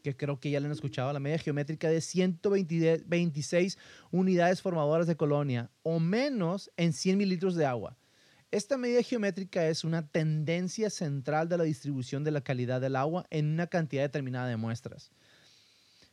que 0.03 0.15
creo 0.15 0.39
que 0.39 0.51
ya 0.51 0.59
lo 0.59 0.67
han 0.67 0.71
escuchado, 0.71 1.11
la 1.11 1.19
media 1.19 1.39
geométrica 1.39 1.89
de 1.89 1.99
126 1.99 3.77
unidades 4.11 4.61
formadoras 4.61 5.07
de 5.07 5.17
colonia 5.17 5.71
o 5.83 5.99
menos 5.99 6.71
en 6.77 6.93
100 6.93 7.17
mililitros 7.17 7.55
de 7.55 7.65
agua. 7.65 7.97
Esta 8.49 8.77
medida 8.77 9.03
geométrica 9.03 9.67
es 9.67 9.83
una 9.83 10.07
tendencia 10.07 10.89
central 10.89 11.49
de 11.49 11.57
la 11.57 11.65
distribución 11.65 12.23
de 12.23 12.31
la 12.31 12.39
calidad 12.39 12.79
del 12.79 12.95
agua 12.95 13.25
en 13.29 13.47
una 13.47 13.67
cantidad 13.67 14.03
determinada 14.03 14.47
de 14.47 14.55
muestras. 14.55 15.11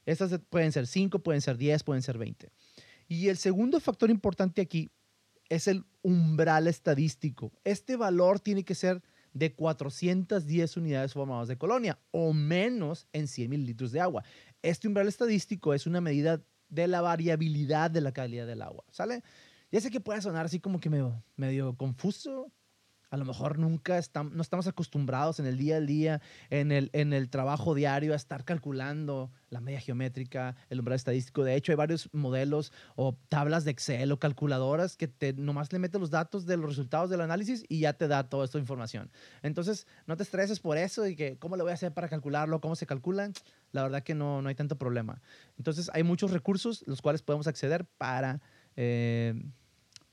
Estas 0.07 0.39
pueden 0.51 0.73
ser 0.73 0.87
5, 0.87 1.19
pueden 1.21 1.41
ser 1.41 1.57
10, 1.57 1.83
pueden 1.83 2.03
ser 2.03 2.19
20. 2.19 2.51
Y 3.09 3.29
el 3.29 3.37
segundo 3.37 3.81
factor 3.81 4.11
importante 4.11 4.63
aquí 4.63 4.91
es 5.49 5.69
el 5.69 5.85
umbral 6.03 6.67
estadístico. 6.67 7.53
Este 7.65 7.97
valor 7.97 8.41
tiene 8.41 8.65
que 8.65 8.75
ser 8.75 9.03
de 9.33 9.53
410 9.53 10.77
unidades 10.77 11.13
formadas 11.13 11.49
de 11.49 11.59
colonia 11.59 11.99
o 12.13 12.33
menos 12.33 13.09
en 13.13 13.27
100 13.27 13.51
mililitros 13.51 13.93
de 13.93 14.01
agua. 14.01 14.25
Este 14.63 14.89
umbral 14.89 15.09
estadístico 15.09 15.75
es 15.75 15.87
una 15.87 16.01
medida 16.01 16.43
de 16.69 16.89
la 16.89 17.01
variabilidad 17.01 17.91
de 17.91 18.01
la 18.01 18.13
calidad 18.13 18.47
del 18.47 18.63
agua, 18.63 18.85
¿sale? 18.91 19.23
Ya 19.71 19.81
sé 19.81 19.91
que 19.91 20.01
puede 20.01 20.23
sonar 20.23 20.47
así 20.47 20.61
como 20.61 20.81
que 20.81 20.89
medio, 20.89 21.23
medio 21.37 21.77
confuso. 21.77 22.53
A 23.15 23.17
lo 23.17 23.25
mejor 23.25 23.61
nunca 23.61 23.97
estamos, 23.97 24.33
no 24.33 24.43
estamos 24.43 24.67
acostumbrados 24.67 25.39
en 25.39 25.47
el 25.47 25.57
día 25.57 25.77
a 25.77 25.81
día, 25.81 26.21
en 26.51 26.73
el, 26.73 26.91
en 26.93 27.13
el 27.13 27.31
trabajo 27.31 27.73
diario, 27.73 28.13
a 28.13 28.17
estar 28.17 28.45
calculando 28.45 29.31
la 29.51 29.61
media 29.61 29.79
geométrica, 29.79 30.57
el 30.69 30.81
umbral 30.81 30.97
estadístico. 30.97 31.45
De 31.45 31.55
hecho, 31.55 31.71
hay 31.71 31.77
varios 31.77 32.13
modelos 32.13 32.73
o 32.97 33.17
tablas 33.29 33.65
de 33.65 33.71
Excel 33.71 34.11
o 34.11 34.19
calculadoras 34.19 34.97
que 34.97 35.07
te, 35.07 35.33
nomás 35.33 35.73
le 35.73 35.79
metes 35.79 36.01
los 36.01 36.11
datos 36.11 36.45
de 36.45 36.57
los 36.57 36.71
resultados 36.71 37.09
del 37.09 37.21
análisis 37.21 37.65
y 37.69 37.79
ya 37.79 37.93
te 37.93 38.09
da 38.09 38.29
toda 38.29 38.47
esta 38.47 38.59
información. 38.59 39.13
Entonces, 39.43 39.87
no 40.09 40.17
te 40.17 40.25
estreses 40.25 40.59
por 40.59 40.77
eso 40.77 41.07
y 41.07 41.15
que 41.15 41.39
cómo 41.39 41.57
le 41.57 41.63
voy 41.63 41.71
a 41.71 41.75
hacer 41.75 41.95
para 41.95 42.09
calcularlo, 42.09 42.61
cómo 42.61 42.75
se 42.75 42.85
calculan. 42.85 43.33
La 43.71 43.85
verdad 43.85 44.03
que 44.03 44.17
no, 44.17 44.43
no 44.43 44.49
hay 44.49 44.57
tanto 44.57 44.77
problema. 44.77 45.23
Entonces, 45.57 45.89
hay 45.95 46.03
muchos 46.03 46.33
recursos 46.33 46.83
los 46.89 47.01
cuales 47.01 47.23
podemos 47.23 47.47
acceder 47.47 47.85
para... 47.85 48.41
Eh, 48.75 49.41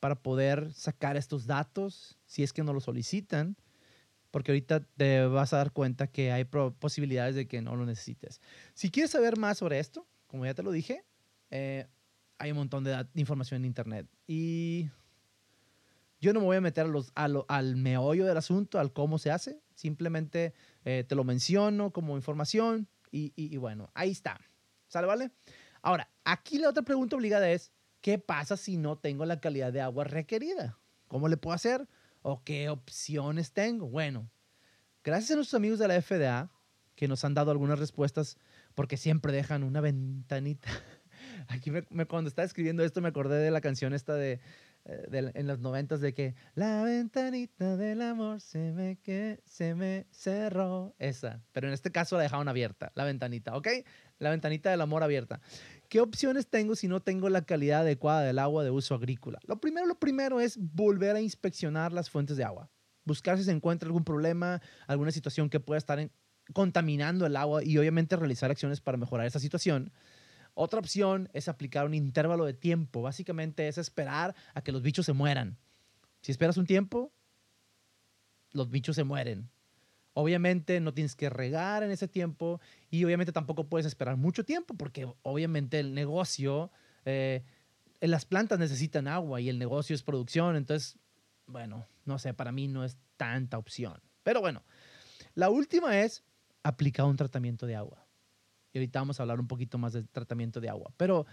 para 0.01 0.15
poder 0.15 0.73
sacar 0.73 1.15
estos 1.15 1.45
datos 1.45 2.17
si 2.25 2.41
es 2.41 2.51
que 2.51 2.63
no 2.63 2.73
lo 2.73 2.81
solicitan, 2.81 3.55
porque 4.31 4.51
ahorita 4.51 4.81
te 4.97 5.25
vas 5.27 5.53
a 5.53 5.57
dar 5.57 5.71
cuenta 5.71 6.07
que 6.07 6.31
hay 6.31 6.43
posibilidades 6.43 7.35
de 7.35 7.47
que 7.47 7.61
no 7.61 7.75
lo 7.75 7.85
necesites. 7.85 8.41
Si 8.73 8.89
quieres 8.89 9.11
saber 9.11 9.37
más 9.37 9.59
sobre 9.59 9.79
esto, 9.79 10.07
como 10.25 10.45
ya 10.45 10.55
te 10.55 10.63
lo 10.63 10.71
dije, 10.71 11.05
eh, 11.51 11.85
hay 12.39 12.51
un 12.51 12.57
montón 12.57 12.83
de, 12.83 13.05
información 13.13 13.61
en 13.61 13.65
Internet. 13.65 14.07
Y 14.25 14.89
yo 16.19 16.33
no 16.33 16.39
me 16.39 16.47
voy 16.47 16.57
a 16.57 16.61
meter 16.61 16.87
los, 16.87 17.11
al 17.13 17.75
meollo 17.75 18.25
del 18.25 18.37
asunto, 18.37 18.79
al 18.79 18.93
cómo 18.93 19.19
se 19.19 19.29
hace, 19.29 19.61
simplemente 19.75 20.55
eh, 20.83 21.05
te 21.07 21.13
lo 21.13 21.23
menciono 21.23 21.91
como 21.91 22.15
información 22.17 22.87
y, 23.11 23.33
y 23.35 23.55
bueno, 23.57 23.91
ahí 23.93 24.09
está. 24.09 24.41
¿Sale, 24.87 25.05
vale? 25.05 25.29
Ahora, 25.83 26.09
aquí 26.23 26.57
la 26.57 26.69
otra 26.69 26.81
pregunta 26.81 27.15
obligada 27.15 27.51
es, 27.51 27.71
¿Qué 28.01 28.17
pasa 28.17 28.57
si 28.57 28.77
no 28.77 28.97
tengo 28.97 29.25
la 29.25 29.39
calidad 29.39 29.71
de 29.71 29.81
agua 29.81 30.03
requerida? 30.03 30.79
¿Cómo 31.07 31.27
le 31.27 31.37
puedo 31.37 31.53
hacer? 31.53 31.87
¿O 32.23 32.43
qué 32.43 32.69
opciones 32.69 33.53
tengo? 33.53 33.87
Bueno, 33.87 34.29
gracias 35.03 35.31
a 35.31 35.35
nuestros 35.35 35.57
amigos 35.57 35.79
de 35.79 35.87
la 35.87 36.01
FDA 36.01 36.51
que 36.95 37.07
nos 37.07 37.23
han 37.23 37.33
dado 37.33 37.51
algunas 37.51 37.79
respuestas 37.79 38.37
porque 38.75 38.97
siempre 38.97 39.31
dejan 39.31 39.63
una 39.63 39.81
ventanita. 39.81 40.69
Aquí 41.47 41.71
me, 41.71 41.83
cuando 42.05 42.27
estaba 42.27 42.45
escribiendo 42.45 42.83
esto 42.83 43.01
me 43.01 43.09
acordé 43.09 43.37
de 43.37 43.51
la 43.51 43.61
canción 43.61 43.93
esta 43.93 44.15
de, 44.15 44.39
eh, 44.85 45.31
en 45.35 45.47
los 45.47 45.59
noventas 45.59 46.01
de 46.01 46.13
que 46.13 46.35
la 46.55 46.83
ventanita 46.83 47.77
del 47.77 48.01
amor 48.01 48.41
se 48.41 48.71
me 48.71 48.97
que 48.97 49.41
se 49.45 49.75
me 49.75 50.07
cerró 50.11 50.95
esa, 50.97 51.41
pero 51.51 51.67
en 51.67 51.73
este 51.73 51.91
caso 51.91 52.17
la 52.17 52.23
dejaron 52.23 52.47
abierta, 52.47 52.91
la 52.95 53.03
ventanita, 53.03 53.55
¿ok? 53.55 53.67
La 54.19 54.31
ventanita 54.31 54.71
del 54.71 54.81
amor 54.81 55.03
abierta. 55.03 55.39
¿Qué 55.91 55.99
opciones 55.99 56.47
tengo 56.47 56.77
si 56.77 56.87
no 56.87 57.01
tengo 57.01 57.27
la 57.27 57.41
calidad 57.41 57.81
adecuada 57.81 58.21
del 58.21 58.39
agua 58.39 58.63
de 58.63 58.71
uso 58.71 58.95
agrícola? 58.95 59.39
Lo 59.45 59.59
primero, 59.59 59.85
lo 59.85 59.99
primero 59.99 60.39
es 60.39 60.57
volver 60.57 61.17
a 61.17 61.19
inspeccionar 61.19 61.91
las 61.91 62.09
fuentes 62.09 62.37
de 62.37 62.45
agua. 62.45 62.69
Buscar 63.03 63.37
si 63.37 63.43
se 63.43 63.51
encuentra 63.51 63.87
algún 63.87 64.05
problema, 64.05 64.61
alguna 64.87 65.11
situación 65.11 65.49
que 65.49 65.59
pueda 65.59 65.77
estar 65.77 66.09
contaminando 66.53 67.25
el 67.25 67.35
agua 67.35 67.61
y 67.61 67.77
obviamente 67.77 68.15
realizar 68.15 68.49
acciones 68.49 68.79
para 68.79 68.97
mejorar 68.97 69.27
esa 69.27 69.41
situación. 69.41 69.91
Otra 70.53 70.79
opción 70.79 71.27
es 71.33 71.49
aplicar 71.49 71.85
un 71.85 71.93
intervalo 71.93 72.45
de 72.45 72.53
tiempo. 72.53 73.01
Básicamente 73.01 73.67
es 73.67 73.77
esperar 73.77 74.33
a 74.53 74.61
que 74.61 74.71
los 74.71 74.81
bichos 74.81 75.05
se 75.05 75.11
mueran. 75.11 75.57
Si 76.21 76.31
esperas 76.31 76.55
un 76.55 76.67
tiempo, 76.67 77.11
los 78.53 78.71
bichos 78.71 78.95
se 78.95 79.03
mueren. 79.03 79.49
Obviamente 80.13 80.79
no 80.79 80.93
tienes 80.93 81.15
que 81.15 81.29
regar 81.29 81.83
en 81.83 81.91
ese 81.91 82.07
tiempo 82.07 82.59
y 82.89 83.03
obviamente 83.05 83.31
tampoco 83.31 83.67
puedes 83.67 83.85
esperar 83.85 84.17
mucho 84.17 84.43
tiempo 84.43 84.73
porque 84.73 85.07
obviamente 85.21 85.79
el 85.79 85.93
negocio, 85.93 86.71
eh, 87.05 87.43
las 88.01 88.25
plantas 88.25 88.59
necesitan 88.59 89.07
agua 89.07 89.39
y 89.39 89.49
el 89.49 89.57
negocio 89.57 89.95
es 89.95 90.03
producción. 90.03 90.55
Entonces, 90.55 90.97
bueno, 91.45 91.87
no 92.05 92.19
sé, 92.19 92.33
para 92.33 92.51
mí 92.51 92.67
no 92.67 92.83
es 92.83 92.97
tanta 93.15 93.57
opción. 93.57 94.01
Pero 94.23 94.41
bueno, 94.41 94.63
la 95.33 95.49
última 95.49 95.99
es 95.99 96.23
aplicar 96.63 97.05
un 97.05 97.15
tratamiento 97.15 97.65
de 97.65 97.75
agua. 97.75 98.05
Y 98.73 98.79
ahorita 98.79 98.99
vamos 98.99 99.19
a 99.19 99.23
hablar 99.23 99.39
un 99.39 99.47
poquito 99.47 99.77
más 99.77 99.93
del 99.93 100.07
tratamiento 100.09 100.59
de 100.59 100.69
agua. 100.69 100.93
Pero, 100.97 101.25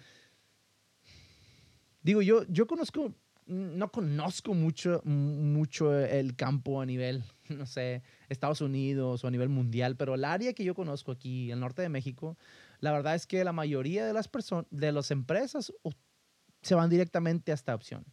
digo, 2.03 2.23
yo, 2.23 2.45
yo 2.49 2.67
conozco 2.67 3.15
no 3.49 3.91
conozco 3.91 4.53
mucho, 4.55 5.01
mucho 5.05 5.99
el 5.99 6.37
campo 6.37 6.81
a 6.81 6.87
nivel, 6.87 7.25
no 7.57 7.67
sé, 7.67 8.03
Estados 8.29 8.61
Unidos 8.61 9.25
o 9.25 9.29
a 9.29 9.31
nivel 9.31 9.49
mundial, 9.49 9.97
pero 9.97 10.15
el 10.15 10.25
área 10.25 10.53
que 10.53 10.65
yo 10.65 10.75
conozco 10.75 11.13
aquí, 11.13 11.51
el 11.51 11.61
norte 11.61 11.83
de 11.83 11.89
México, 11.89 12.37
la 12.81 12.93
verdad 12.93 13.15
es 13.15 13.27
que 13.27 13.45
la 13.45 13.53
mayoría 13.53 14.07
de 14.07 14.13
las 14.13 14.29
personas, 14.29 14.67
de 14.71 14.93
las 14.93 15.11
empresas 15.11 15.73
se 16.63 16.75
van 16.75 16.91
directamente 16.91 17.53
a 17.53 17.55
esta 17.55 17.75
opción, 17.75 18.05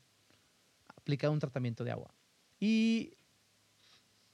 aplicar 0.95 1.29
un 1.29 1.39
tratamiento 1.39 1.83
de 1.83 1.91
agua. 1.91 2.13
Y 2.59 3.13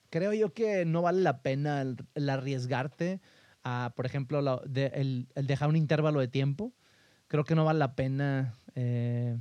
creo 0.09 0.33
yo 0.33 0.53
que 0.53 0.85
no 0.85 1.01
vale 1.01 1.21
la 1.21 1.41
pena 1.41 1.81
el, 1.81 2.29
arriesgarte 2.29 3.21
a, 3.63 3.93
por 3.95 4.05
ejemplo, 4.05 4.63
el, 4.63 5.27
dejar 5.35 5.69
un 5.69 5.75
intervalo 5.75 6.19
de 6.19 6.27
tiempo. 6.27 6.73
Creo 7.27 7.43
que 7.43 7.55
no 7.55 7.65
vale 7.65 7.79
la 7.79 7.95
pena. 7.95 8.55
Eh, 8.75 9.37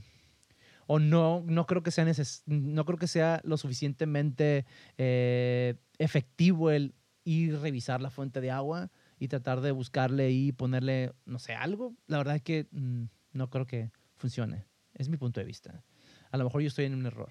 o 0.92 0.98
no, 0.98 1.44
no 1.46 1.66
creo 1.66 1.84
que 1.84 1.92
sea, 1.92 2.04
no 2.46 2.84
creo 2.84 2.98
que 2.98 3.06
sea 3.06 3.40
lo 3.44 3.56
suficientemente 3.56 4.66
eh, 4.98 5.76
efectivo 5.98 6.72
el 6.72 6.96
ir 7.22 7.60
revisar 7.60 8.00
la 8.00 8.10
fuente 8.10 8.40
de 8.40 8.50
agua 8.50 8.90
y 9.16 9.28
tratar 9.28 9.60
de 9.60 9.70
buscarle 9.70 10.32
y 10.32 10.50
ponerle, 10.50 11.12
no 11.26 11.38
sé, 11.38 11.54
algo. 11.54 11.94
La 12.08 12.18
verdad 12.18 12.34
es 12.34 12.42
que 12.42 12.66
mm, 12.72 13.04
no 13.34 13.50
creo 13.50 13.68
que 13.68 13.92
funcione. 14.16 14.64
Es 14.94 15.08
mi 15.08 15.16
punto 15.16 15.38
de 15.38 15.46
vista. 15.46 15.84
A 16.32 16.36
lo 16.36 16.42
mejor 16.42 16.60
yo 16.60 16.66
estoy 16.66 16.86
en 16.86 16.94
un 16.94 17.06
error. 17.06 17.30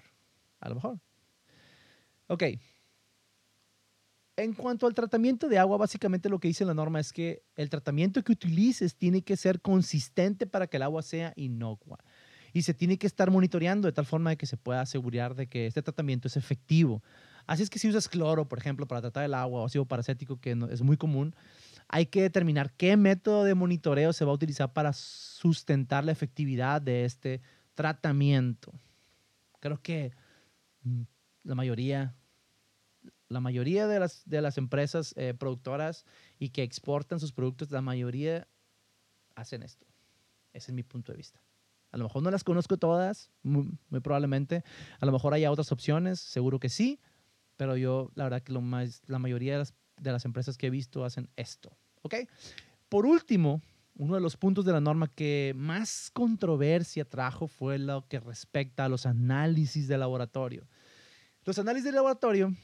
A 0.60 0.70
lo 0.70 0.76
mejor. 0.76 0.98
Ok. 2.28 2.44
En 4.36 4.54
cuanto 4.54 4.86
al 4.86 4.94
tratamiento 4.94 5.50
de 5.50 5.58
agua, 5.58 5.76
básicamente 5.76 6.30
lo 6.30 6.40
que 6.40 6.48
dice 6.48 6.64
la 6.64 6.72
norma 6.72 6.98
es 6.98 7.12
que 7.12 7.42
el 7.56 7.68
tratamiento 7.68 8.24
que 8.24 8.32
utilices 8.32 8.96
tiene 8.96 9.20
que 9.20 9.36
ser 9.36 9.60
consistente 9.60 10.46
para 10.46 10.66
que 10.66 10.78
el 10.78 10.82
agua 10.82 11.02
sea 11.02 11.34
inocua 11.36 11.98
y 12.52 12.62
se 12.62 12.74
tiene 12.74 12.98
que 12.98 13.06
estar 13.06 13.30
monitoreando 13.30 13.86
de 13.86 13.92
tal 13.92 14.06
forma 14.06 14.30
de 14.30 14.36
que 14.36 14.46
se 14.46 14.56
pueda 14.56 14.80
asegurar 14.80 15.34
de 15.34 15.48
que 15.48 15.66
este 15.66 15.82
tratamiento 15.82 16.28
es 16.28 16.36
efectivo. 16.36 17.02
Así 17.46 17.62
es 17.62 17.70
que 17.70 17.78
si 17.78 17.88
usas 17.88 18.08
cloro, 18.08 18.48
por 18.48 18.58
ejemplo, 18.58 18.86
para 18.86 19.00
tratar 19.00 19.24
el 19.24 19.34
agua 19.34 19.62
o 19.62 19.66
ácido 19.66 19.84
paracético, 19.84 20.40
que 20.40 20.56
es 20.70 20.82
muy 20.82 20.96
común, 20.96 21.34
hay 21.88 22.06
que 22.06 22.22
determinar 22.22 22.72
qué 22.76 22.96
método 22.96 23.44
de 23.44 23.54
monitoreo 23.54 24.12
se 24.12 24.24
va 24.24 24.30
a 24.30 24.34
utilizar 24.34 24.72
para 24.72 24.92
sustentar 24.92 26.04
la 26.04 26.12
efectividad 26.12 26.80
de 26.80 27.04
este 27.04 27.40
tratamiento. 27.74 28.72
Creo 29.58 29.82
que 29.82 30.12
mm, 30.82 31.02
la 31.42 31.54
mayoría, 31.54 32.14
la 33.28 33.40
mayoría 33.40 33.88
de 33.88 33.98
las, 33.98 34.22
de 34.26 34.40
las 34.40 34.56
empresas 34.58 35.14
eh, 35.16 35.34
productoras 35.34 36.04
y 36.38 36.50
que 36.50 36.62
exportan 36.62 37.18
sus 37.18 37.32
productos, 37.32 37.70
la 37.70 37.82
mayoría 37.82 38.46
hacen 39.34 39.62
esto. 39.62 39.86
Ese 40.52 40.70
es 40.70 40.74
mi 40.74 40.82
punto 40.82 41.12
de 41.12 41.18
vista. 41.18 41.40
A 41.90 41.96
lo 41.96 42.04
mejor 42.04 42.22
no 42.22 42.30
las 42.30 42.44
conozco 42.44 42.76
todas, 42.76 43.30
muy, 43.42 43.68
probablemente. 44.02 44.62
A 45.00 45.06
lo 45.06 45.12
mejor 45.12 45.34
haya 45.34 45.50
otras 45.50 45.72
opciones, 45.72 46.20
seguro 46.20 46.60
que 46.60 46.68
sí. 46.68 47.00
Pero 47.56 47.76
yo, 47.76 48.10
la 48.14 48.24
verdad 48.24 48.42
que 48.42 48.52
lo 48.52 48.60
más, 48.60 49.02
la 49.06 49.18
mayoría 49.18 49.52
de 49.52 49.58
las, 49.58 49.74
de 50.00 50.12
las 50.12 50.24
empresas 50.24 50.56
que 50.56 50.68
he 50.68 50.70
visto 50.70 51.04
hacen 51.04 51.28
esto. 51.36 51.76
¿Ok? 52.02 52.14
Por 52.88 53.06
último, 53.06 53.60
uno 54.00 54.14
de 54.14 54.20
los 54.20 54.36
puntos 54.36 54.64
de 54.64 54.72
la 54.72 54.80
norma 54.80 55.08
que 55.08 55.52
más 55.56 56.10
controversia 56.12 57.04
trajo 57.04 57.46
fue 57.48 57.78
lo 57.78 58.06
que 58.08 58.18
respecta 58.18 58.86
a 58.86 58.88
los 58.88 59.04
análisis 59.04 59.88
de 59.88 59.98
laboratorio. 59.98 60.66
Los 61.44 61.58
análisis 61.58 61.84
de 61.84 61.92
laboratorio, 61.92 62.54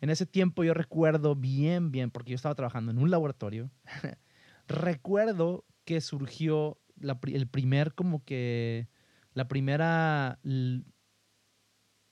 en 0.00 0.10
ese 0.10 0.26
tiempo 0.26 0.64
yo 0.64 0.74
recuerdo 0.74 1.34
bien, 1.34 1.92
bien, 1.92 2.10
porque 2.10 2.30
yo 2.30 2.36
estaba 2.36 2.54
trabajando 2.54 2.92
en 2.92 2.98
un 2.98 3.10
laboratorio, 3.10 3.70
recuerdo 4.68 5.64
que 5.84 6.00
surgió 6.00 6.78
el 7.02 7.46
primer 7.48 7.94
como 7.94 8.24
que, 8.24 8.88
la 9.34 9.48
primera, 9.48 10.38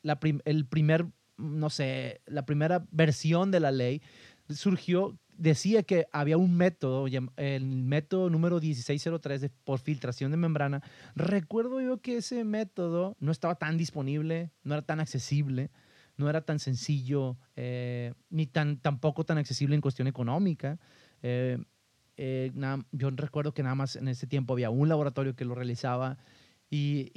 la 0.02 0.20
el 0.44 0.66
primer, 0.66 1.06
no 1.36 1.70
sé, 1.70 2.22
la 2.26 2.46
primera 2.46 2.86
versión 2.90 3.50
de 3.50 3.60
la 3.60 3.70
ley 3.70 4.02
surgió, 4.48 5.18
decía 5.36 5.82
que 5.82 6.06
había 6.12 6.36
un 6.36 6.56
método, 6.56 7.06
el 7.36 7.66
método 7.66 8.30
número 8.30 8.60
1603 8.60 9.40
de, 9.40 9.48
por 9.48 9.78
filtración 9.80 10.30
de 10.30 10.36
membrana. 10.36 10.82
Recuerdo 11.14 11.80
yo 11.80 12.00
que 12.00 12.18
ese 12.18 12.44
método 12.44 13.16
no 13.20 13.32
estaba 13.32 13.54
tan 13.56 13.76
disponible, 13.76 14.50
no 14.62 14.74
era 14.74 14.82
tan 14.82 15.00
accesible, 15.00 15.70
no 16.16 16.28
era 16.28 16.42
tan 16.42 16.58
sencillo, 16.58 17.38
eh, 17.56 18.12
ni 18.28 18.46
tan, 18.46 18.78
tampoco 18.78 19.24
tan 19.24 19.38
accesible 19.38 19.74
en 19.74 19.80
cuestión 19.80 20.08
económica. 20.08 20.78
Eh, 21.22 21.58
eh, 22.22 22.52
yo 22.92 23.10
recuerdo 23.12 23.54
que 23.54 23.62
nada 23.62 23.74
más 23.74 23.96
en 23.96 24.06
ese 24.06 24.26
tiempo 24.26 24.52
había 24.52 24.68
un 24.68 24.90
laboratorio 24.90 25.34
que 25.34 25.46
lo 25.46 25.54
realizaba 25.54 26.18
y, 26.68 27.10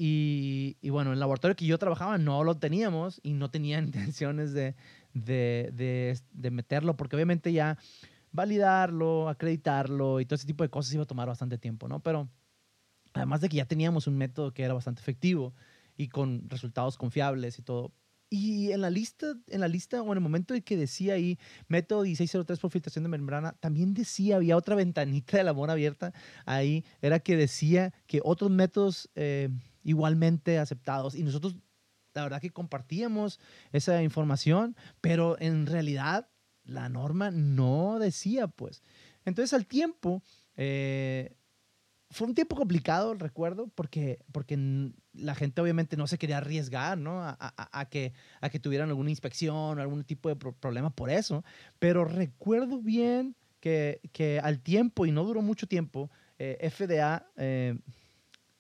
y, 0.82 0.90
bueno, 0.90 1.12
el 1.12 1.20
laboratorio 1.20 1.58
que 1.58 1.66
yo 1.66 1.78
trabajaba 1.78 2.18
no 2.18 2.46
lo 2.46 2.56
teníamos 2.56 3.20
y 3.22 3.34
no 3.34 3.52
tenía 3.52 3.80
intenciones 3.80 4.54
de, 4.54 4.76
de, 5.14 6.18
de, 6.32 6.52
meterlo 6.52 6.96
porque 6.96 7.18
obviamente 7.18 7.52
ya 7.52 7.78
validarlo, 8.32 9.28
acreditarlo 9.28 10.22
y 10.22 10.26
todo 10.26 10.36
ese 10.36 10.48
tipo 10.48 10.64
de 10.64 10.70
cosas 10.70 10.94
iba 10.94 11.04
a 11.04 11.08
tomar 11.08 11.28
bastante 11.28 11.58
tiempo, 11.58 11.90
¿no? 11.90 12.00
Pero 12.00 12.30
además 13.14 13.42
de 13.42 13.50
que 13.50 13.58
ya 13.58 13.66
teníamos 13.66 14.08
un 14.08 14.18
método 14.18 14.54
que 14.54 14.64
era 14.64 14.74
bastante 14.74 15.02
efectivo 15.02 15.54
y 15.98 16.08
con 16.08 16.50
resultados 16.50 16.98
confiables 16.98 17.60
y 17.60 17.62
todo, 17.62 17.92
y 18.36 18.72
en 18.72 18.82
la 18.82 18.90
lista, 18.90 19.36
en 19.48 19.60
la 19.62 19.68
lista 19.68 20.02
o 20.02 20.08
en 20.08 20.14
el 20.14 20.20
momento 20.20 20.56
en 20.56 20.64
que 20.64 20.76
decía 20.76 21.14
ahí 21.14 21.38
método 21.68 22.02
1603 22.02 22.58
por 22.58 22.72
filtración 22.72 23.04
de 23.04 23.10
membrana, 23.10 23.52
también 23.60 23.94
decía, 23.94 24.38
había 24.38 24.58
otra 24.58 24.76
ventanita 24.76 25.38
de 25.38 25.44
la 25.44 25.54
mona 25.54 25.74
abierta 25.74 26.14
ahí, 26.48 26.84
era 27.04 27.20
que 27.20 27.38
decía 27.38 27.94
que 28.08 28.22
otros 28.24 28.50
métodos 28.50 29.12
eh, 29.14 29.50
igualmente 29.84 30.58
aceptados 30.58 31.14
y 31.14 31.22
nosotros 31.22 31.58
la 32.16 32.24
verdad 32.24 32.42
que 32.42 32.50
compartíamos 32.50 33.40
esa 33.72 34.02
información, 34.02 34.76
pero 35.00 35.40
en 35.40 35.68
realidad 35.68 36.28
la 36.64 36.90
norma 36.90 37.30
no 37.30 38.00
decía, 38.00 38.48
pues. 38.48 38.82
Entonces 39.26 39.54
al 39.54 39.68
tiempo, 39.68 40.24
eh, 40.56 41.38
fue 42.10 42.26
un 42.26 42.34
tiempo 42.34 42.56
complicado, 42.56 43.14
recuerdo, 43.14 43.68
porque, 43.76 44.26
porque 44.32 44.58
la 45.14 45.36
gente 45.36 45.62
obviamente 45.62 45.98
no 45.98 46.08
se 46.08 46.18
quería 46.18 46.38
arriesgar, 46.38 46.98
¿no? 46.98 47.22
A, 47.24 47.88
que, 47.90 48.14
tuvieran 48.62 48.90
alguna 48.90 49.10
inspección 49.10 49.78
o 49.78 49.82
algún 49.82 50.04
tipo 50.04 50.30
de 50.30 50.36
problema 50.36 50.90
por 50.90 51.10
eso. 51.10 51.44
Pero 51.80 52.06
recuerdo 52.06 52.82
bien 52.82 53.36
que, 53.60 54.40
al 54.44 54.60
tiempo, 54.62 55.06
y 55.06 55.12
no 55.12 55.24
duró 55.24 55.42
mucho 55.42 55.68
tiempo, 55.68 56.10
eh, 56.40 56.70
FDA 56.70 57.28
eh, 57.38 57.78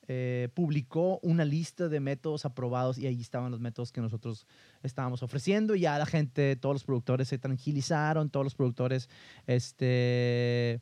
eh, 0.07 0.49
publicó 0.53 1.19
una 1.23 1.43
lista 1.43 1.89
de 1.89 1.99
métodos 1.99 2.45
aprobados 2.45 2.97
y 2.97 3.07
ahí 3.07 3.19
estaban 3.19 3.51
los 3.51 3.59
métodos 3.59 3.91
que 3.91 4.01
nosotros 4.01 4.45
estábamos 4.83 5.23
ofreciendo. 5.23 5.75
Y 5.75 5.81
ya 5.81 5.97
la 5.97 6.05
gente, 6.05 6.55
todos 6.55 6.75
los 6.75 6.83
productores 6.83 7.27
se 7.27 7.37
tranquilizaron, 7.39 8.29
todos 8.29 8.45
los 8.45 8.55
productores 8.55 9.09
este, 9.47 10.81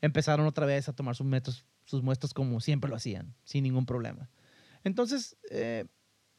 empezaron 0.00 0.46
otra 0.46 0.66
vez 0.66 0.88
a 0.88 0.92
tomar 0.92 1.14
sus 1.14 1.64
sus 1.86 2.02
muestras 2.02 2.34
como 2.34 2.60
siempre 2.60 2.90
lo 2.90 2.96
hacían, 2.96 3.34
sin 3.44 3.62
ningún 3.62 3.86
problema. 3.86 4.28
Entonces, 4.86 5.36
eh, 5.50 5.84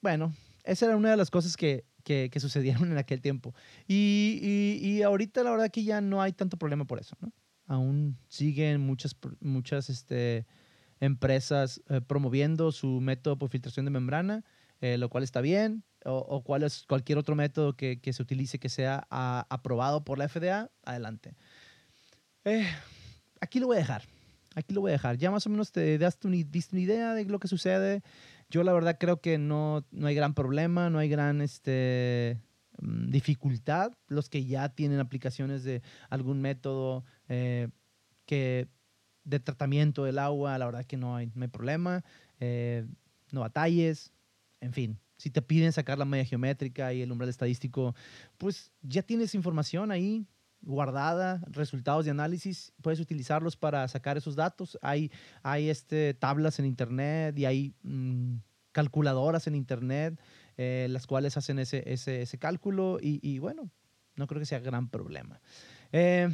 bueno, 0.01 0.33
esa 0.63 0.85
era 0.85 0.95
una 0.95 1.11
de 1.11 1.17
las 1.17 1.29
cosas 1.29 1.57
que, 1.57 1.83
que, 2.05 2.31
sucedieron 2.39 2.89
en 2.93 2.97
aquel 2.97 3.19
tiempo. 3.19 3.53
Y, 3.89 4.39
y, 4.81 5.01
ahorita 5.01 5.43
la 5.43 5.51
verdad 5.51 5.69
que 5.69 5.83
ya 5.83 5.99
no 5.99 6.21
hay 6.21 6.31
tanto 6.31 6.55
problema 6.55 6.85
por 6.85 6.97
eso. 6.97 7.17
Aún 7.65 8.17
siguen 8.29 8.79
muchas, 8.79 9.17
muchas 9.41 9.89
este, 9.89 10.45
empresas 11.01 11.81
eh, 11.89 11.99
promoviendo 11.99 12.71
su 12.71 13.01
método 13.01 13.37
por 13.37 13.49
filtración 13.49 13.83
de 13.83 13.91
membrana, 13.91 14.45
eh, 14.79 14.97
lo 14.97 15.09
cual 15.09 15.25
está 15.25 15.41
bien, 15.41 15.83
o, 16.05 16.41
es 16.63 16.85
cualquier 16.87 17.17
otro 17.17 17.35
método 17.35 17.75
que, 17.75 17.99
que 17.99 18.13
se 18.13 18.23
utilice 18.23 18.59
que 18.59 18.69
sea 18.69 19.05
aprobado 19.09 20.05
por 20.05 20.17
la 20.17 20.29
FDA, 20.29 20.71
adelante. 20.85 21.35
aquí 23.41 23.59
lo 23.59 23.67
voy 23.67 23.75
a 23.75 23.79
dejar 23.79 24.03
aquí 24.57 24.73
lo 24.73 24.81
voy 24.81 24.89
a 24.89 24.93
dejar. 24.93 25.17
Ya 25.17 25.31
más 25.31 25.45
o 25.45 25.49
menos 25.49 25.71
te 25.71 25.97
das 25.97 26.17
una, 26.23 26.35
una 26.35 26.81
idea 26.81 27.13
de 27.13 27.25
lo 27.25 27.39
que 27.39 27.47
sucede. 27.47 28.01
Yo 28.49 28.63
la 28.63 28.73
verdad 28.73 28.97
creo 28.99 29.21
que 29.21 29.37
no, 29.37 29.85
no 29.91 30.07
hay 30.07 30.15
gran 30.15 30.33
problema, 30.33 30.89
no 30.89 30.99
hay 30.99 31.09
gran 31.09 31.41
este, 31.41 32.39
mm, 32.79 33.09
dificultad. 33.09 33.91
Los 34.07 34.29
que 34.29 34.45
ya 34.45 34.69
tienen 34.69 34.99
aplicaciones 34.99 35.63
de 35.63 35.81
algún 36.09 36.41
método 36.41 37.03
eh, 37.27 37.69
que 38.25 38.67
de 39.25 39.39
tratamiento 39.39 40.05
del 40.05 40.19
agua, 40.19 40.57
la 40.57 40.65
verdad 40.65 40.85
que 40.85 40.95
no 40.95 41.15
hay, 41.15 41.31
no 41.35 41.43
hay 41.43 41.49
problema. 41.49 42.05
Eh, 42.39 42.85
no 43.31 43.41
batalles, 43.41 44.13
en 44.61 44.71
fin. 44.73 44.99
Si 45.17 45.29
te 45.29 45.41
piden 45.41 45.73
sacar 45.73 45.97
la 45.97 46.05
media 46.05 46.25
geométrica 46.25 46.93
y 46.93 47.01
el 47.01 47.11
umbral 47.11 47.29
estadístico, 47.29 47.95
pues 48.37 48.71
ya 48.81 49.01
tienes 49.01 49.35
información 49.35 49.91
ahí 49.91 50.25
guardada, 50.67 51.41
resultados 51.47 52.05
de 52.05 52.11
análisis, 52.11 52.73
puedes 52.81 52.99
utilizarlos 52.99 53.55
para 53.55 53.87
sacar 53.87 54.17
esos 54.17 54.35
datos. 54.35 54.77
Hay, 54.81 55.11
hay 55.41 55.69
este, 55.69 56.13
tablas 56.13 56.59
en 56.59 56.65
Internet 56.65 57.39
y 57.39 57.45
hay 57.45 57.73
mm, 57.83 58.35
calculadoras 58.73 59.47
en 59.47 59.55
Internet, 59.55 60.19
eh, 60.57 60.87
las 60.89 61.07
cuales 61.07 61.37
hacen 61.37 61.57
ese, 61.57 61.83
ese, 61.91 62.21
ese 62.21 62.37
cálculo 62.37 62.99
y, 63.01 63.39
bueno, 63.39 63.71
no 64.15 64.27
creo 64.27 64.39
que 64.39 64.45
sea 64.45 64.59
gran 64.59 64.89
problema. 64.89 65.41
Eh, 65.93 66.29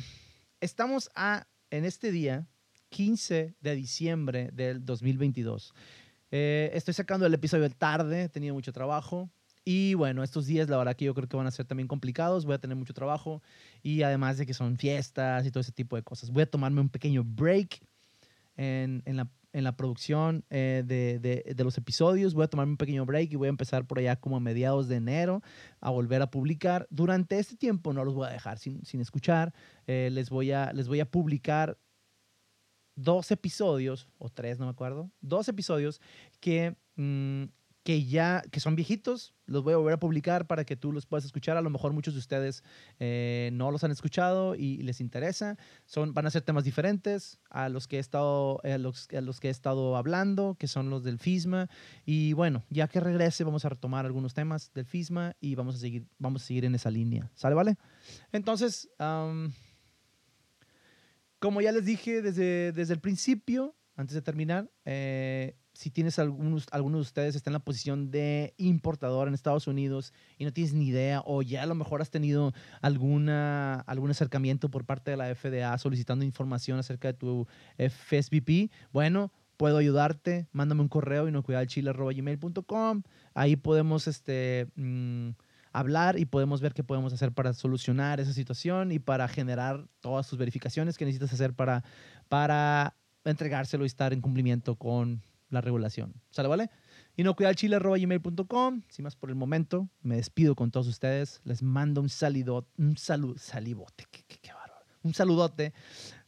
estamos 0.59 1.11
a, 1.15 1.47
en 1.69 1.85
este 1.85 2.11
día, 2.11 2.47
15 2.89 3.55
de 3.59 3.75
diciembre 3.75 4.49
del 4.51 4.83
2022. 4.83 5.73
Eh, 6.31 6.71
estoy 6.73 6.95
sacando 6.95 7.27
el 7.27 7.33
episodio 7.33 7.69
tarde, 7.69 8.23
he 8.23 8.29
tenido 8.29 8.55
mucho 8.55 8.73
trabajo. 8.73 9.29
Y 9.65 9.93
bueno, 9.93 10.23
estos 10.23 10.45
días 10.45 10.69
la 10.69 10.77
verdad 10.77 10.95
que 10.95 11.05
yo 11.05 11.13
creo 11.13 11.27
que 11.27 11.37
van 11.37 11.47
a 11.47 11.51
ser 11.51 11.65
también 11.65 11.87
complicados, 11.87 12.45
voy 12.45 12.55
a 12.55 12.59
tener 12.59 12.75
mucho 12.75 12.93
trabajo 12.93 13.41
y 13.81 14.01
además 14.01 14.37
de 14.37 14.45
que 14.45 14.53
son 14.53 14.77
fiestas 14.77 15.45
y 15.45 15.51
todo 15.51 15.61
ese 15.61 15.71
tipo 15.71 15.95
de 15.95 16.03
cosas. 16.03 16.31
Voy 16.31 16.43
a 16.43 16.49
tomarme 16.49 16.81
un 16.81 16.89
pequeño 16.89 17.23
break 17.23 17.79
en, 18.57 19.01
en, 19.05 19.17
la, 19.17 19.29
en 19.53 19.63
la, 19.63 19.75
producción 19.77 20.43
eh, 20.49 20.83
de, 20.85 21.19
de, 21.19 21.63
los 21.63 21.77
episodios, 21.77 22.33
voy 22.33 22.43
a 22.43 22.47
tomarme 22.49 22.73
un 22.73 22.77
pequeño 22.77 23.05
break 23.05 23.31
y 23.31 23.35
voy 23.35 23.47
a 23.47 23.49
empezar 23.49 23.87
por 23.87 23.99
allá 23.99 24.17
como 24.17 24.35
a 24.35 24.39
mediados 24.41 24.89
de 24.89 24.97
enero 24.97 25.41
a 25.79 25.89
volver 25.89 26.21
a 26.21 26.29
publicar. 26.29 26.85
Durante 26.89 27.39
este 27.39 27.55
tiempo 27.55 27.93
no 27.93 28.03
los 28.03 28.13
voy 28.13 28.27
a 28.27 28.31
dejar 28.31 28.59
sin, 28.59 28.83
sin 28.85 28.99
escuchar, 28.99 29.53
eh, 29.87 30.09
les, 30.11 30.29
voy 30.29 30.51
a, 30.51 30.73
les 30.73 30.89
voy 30.89 30.99
a 30.99 31.09
publicar 31.09 31.77
dos 32.95 33.31
episodios, 33.31 34.07
o 34.19 34.29
tres, 34.29 34.59
no 34.59 34.65
me 34.65 34.71
acuerdo, 34.71 35.09
dos 35.21 35.47
episodios 35.47 36.01
que... 36.41 36.75
Mm, 36.97 37.45
que 37.83 38.05
ya, 38.05 38.41
que 38.49 38.61
son 38.61 38.75
viejitos, 38.75 39.33
los 39.45 39.61
voy 39.61 39.73
a 39.73 39.77
volver 39.77 39.95
a 39.95 39.99
publicar 39.99 40.47
para 40.47 40.63
que 40.63 40.77
tú 40.77 40.93
los 40.93 41.05
puedas 41.05 41.25
escuchar. 41.25 41.57
A 41.57 41.61
lo 41.61 41.69
mejor 41.69 41.91
muchos 41.91 42.13
de 42.13 42.19
ustedes 42.21 42.63
eh, 42.99 43.49
no 43.53 43.71
los 43.71 43.83
han 43.83 43.91
escuchado 43.91 44.55
y, 44.55 44.77
les 44.83 45.01
interesa. 45.01 45.57
Son, 45.85 46.13
van 46.13 46.25
a 46.25 46.31
ser 46.31 46.43
temas 46.43 46.63
diferentes 46.63 47.39
a 47.49 47.67
los 47.67 47.87
que 47.87 47.97
he 47.97 47.99
estado, 47.99 48.61
a 48.63 48.77
los, 48.77 49.09
los, 49.11 49.39
que 49.41 49.49
he 49.49 49.51
estado 49.51 49.97
hablando, 49.97 50.55
que 50.57 50.67
son 50.67 50.89
los 50.89 51.03
del 51.03 51.19
FISMA. 51.19 51.69
Y 52.05 52.31
bueno, 52.33 52.63
ya 52.69 52.87
que 52.87 53.01
regrese, 53.01 53.43
vamos 53.43 53.65
a 53.65 53.69
retomar 53.69 54.05
algunos 54.05 54.33
temas 54.33 54.71
del 54.73 54.85
FISMA 54.85 55.35
y 55.41 55.55
vamos 55.55 55.75
a 55.75 55.79
seguir, 55.79 56.07
vamos 56.19 56.43
a 56.43 56.45
seguir 56.45 56.63
en 56.63 56.75
esa 56.75 56.89
línea. 56.89 57.29
¿Sale, 57.35 57.53
vale? 57.53 57.75
Entonces, 58.31 58.89
como 61.39 61.59
ya 61.59 61.73
les 61.73 61.83
dije 61.83 62.21
desde, 62.21 62.71
desde 62.71 62.93
el 62.93 63.01
principio, 63.01 63.75
antes 63.97 64.15
de 64.15 64.21
terminar, 64.21 64.71
eh, 64.85 65.57
si 65.73 65.89
tienes 65.89 66.19
algunos, 66.19 66.67
algunos 66.71 66.99
de 66.99 67.01
ustedes 67.01 67.35
está 67.35 67.49
en 67.49 67.53
la 67.53 67.59
posición 67.59 68.11
de 68.11 68.53
importador 68.57 69.27
en 69.27 69.33
Estados 69.33 69.67
Unidos 69.67 70.13
y 70.37 70.45
no 70.45 70.53
tienes 70.53 70.73
ni 70.73 70.87
idea 70.87 71.23
o 71.25 71.41
ya 71.41 71.63
a 71.63 71.65
lo 71.65 71.75
mejor 71.75 72.01
has 72.01 72.11
tenido 72.11 72.53
alguna, 72.81 73.79
algún 73.81 74.11
acercamiento 74.11 74.69
por 74.69 74.85
parte 74.85 75.11
de 75.11 75.17
la 75.17 75.33
FDA 75.33 75.75
solicitando 75.77 76.25
información 76.25 76.79
acerca 76.79 77.07
de 77.07 77.15
tu 77.15 77.47
FSBP, 77.77 78.71
bueno, 78.91 79.31
puedo 79.57 79.77
ayudarte, 79.77 80.47
mándame 80.51 80.81
un 80.81 80.89
correo 80.89 81.27
inocuidadchile.com. 81.27 83.03
Ahí 83.33 83.55
podemos 83.55 84.07
este, 84.07 84.67
mm, 84.75 85.29
hablar 85.71 86.19
y 86.19 86.25
podemos 86.25 86.61
ver 86.61 86.73
qué 86.73 86.83
podemos 86.83 87.13
hacer 87.13 87.31
para 87.31 87.53
solucionar 87.53 88.19
esa 88.19 88.33
situación 88.33 88.91
y 88.91 88.99
para 88.99 89.27
generar 89.27 89.87
todas 90.01 90.27
sus 90.27 90.37
verificaciones 90.37 90.97
que 90.97 91.05
necesitas 91.05 91.33
hacer 91.33 91.53
para, 91.53 91.83
para 92.29 92.95
entregárselo 93.25 93.83
y 93.85 93.87
estar 93.87 94.13
en 94.13 94.21
cumplimiento 94.21 94.75
con 94.75 95.21
la 95.53 95.61
regulación. 95.61 96.13
¿Sale, 96.29 96.49
vale? 96.49 96.69
inocuidadchile.com. 97.15 98.81
Sin 98.89 99.03
más 99.03 99.15
por 99.15 99.29
el 99.29 99.35
momento, 99.35 99.87
me 100.01 100.15
despido 100.15 100.55
con 100.55 100.71
todos 100.71 100.87
ustedes. 100.87 101.41
Les 101.43 101.61
mando 101.61 102.01
un 102.01 102.09
saludo, 102.09 102.67
un 102.77 102.97
salud, 102.97 103.37
salivote, 103.37 104.05
qué, 104.11 104.23
qué, 104.27 104.37
qué. 104.41 104.51
Un 105.03 105.13
saludote. 105.13 105.73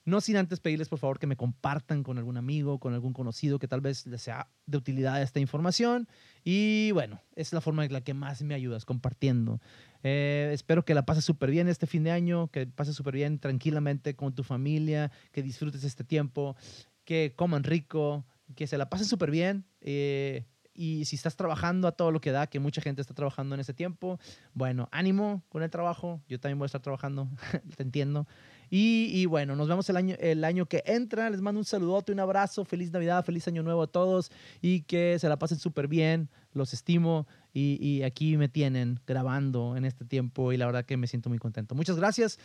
No 0.03 0.21
sin 0.21 0.37
antes 0.37 0.59
pedirles 0.59 0.87
por 0.87 0.99
favor 0.99 1.17
que 1.17 1.25
me 1.25 1.35
compartan 1.35 2.03
con 2.03 2.19
algún 2.19 2.37
amigo, 2.37 2.79
con 2.79 2.93
algún 2.93 3.13
conocido 3.13 3.57
que 3.57 3.67
tal 3.67 3.81
vez 3.81 4.05
les 4.05 4.21
sea 4.21 4.49
de 4.67 4.77
utilidad 4.77 5.19
esta 5.21 5.39
información. 5.39 6.07
Y 6.43 6.91
bueno, 6.91 7.21
es 7.35 7.53
la 7.53 7.61
forma 7.61 7.85
en 7.85 7.93
la 7.93 8.01
que 8.01 8.13
más 8.13 8.43
me 8.43 8.53
ayudas, 8.53 8.85
compartiendo. 8.85 9.59
Eh, 10.03 10.51
espero 10.53 10.85
que 10.85 10.93
la 10.93 11.05
pases 11.05 11.25
súper 11.25 11.49
bien 11.49 11.67
este 11.67 11.87
fin 11.87 12.03
de 12.03 12.11
año, 12.11 12.49
que 12.49 12.67
pases 12.67 12.95
súper 12.95 13.15
bien 13.15 13.39
tranquilamente 13.39 14.15
con 14.15 14.35
tu 14.35 14.43
familia, 14.43 15.11
que 15.31 15.41
disfrutes 15.41 15.83
este 15.83 16.03
tiempo, 16.03 16.55
que 17.03 17.33
coman 17.35 17.63
rico, 17.63 18.25
que 18.55 18.67
se 18.67 18.77
la 18.77 18.89
pasen 18.89 19.07
súper 19.07 19.31
bien. 19.31 19.65
Eh, 19.81 20.45
y 20.75 21.05
si 21.05 21.15
estás 21.15 21.37
trabajando 21.37 21.87
a 21.87 21.93
todo 21.93 22.11
lo 22.11 22.19
que 22.19 22.31
da, 22.31 22.47
que 22.47 22.59
mucha 22.59 22.81
gente 22.81 23.01
está 23.01 23.13
trabajando 23.13 23.55
en 23.55 23.61
ese 23.61 23.73
tiempo, 23.73 24.19
bueno, 24.53 24.89
ánimo 24.91 25.43
con 25.47 25.63
el 25.63 25.69
trabajo. 25.69 26.21
Yo 26.27 26.39
también 26.39 26.59
voy 26.59 26.65
a 26.65 26.67
estar 26.67 26.81
trabajando, 26.81 27.29
te 27.77 27.83
entiendo. 27.83 28.27
Y, 28.69 29.25
bueno, 29.27 29.55
nos 29.55 29.67
vemos 29.67 29.89
el 29.89 29.95
año, 29.95 30.15
el 30.19 30.43
año 30.43 30.65
que 30.65 30.83
entra. 30.85 31.29
Les 31.29 31.39
mando 31.39 31.59
un 31.59 31.65
saludote, 31.65 32.11
un 32.11 32.19
abrazo, 32.19 32.65
feliz 32.65 32.91
Navidad, 32.91 33.23
feliz 33.23 33.47
Año 33.47 33.63
Nuevo 33.63 33.83
a 33.83 33.87
todos 33.87 34.31
y 34.61 34.81
que 34.81 35.17
se 35.19 35.29
la 35.29 35.37
pasen 35.37 35.59
súper 35.59 35.87
bien. 35.87 36.29
Los 36.51 36.73
estimo 36.73 37.27
y, 37.53 38.01
aquí 38.03 38.37
me 38.37 38.49
tienen 38.49 38.99
grabando 39.07 39.77
en 39.77 39.85
este 39.85 40.03
tiempo 40.03 40.51
y 40.51 40.57
la 40.57 40.65
verdad 40.65 40.83
que 40.83 40.97
me 40.97 41.07
siento 41.07 41.29
muy 41.29 41.37
contento. 41.37 41.75
Muchas 41.75 41.97
gracias 41.97 42.39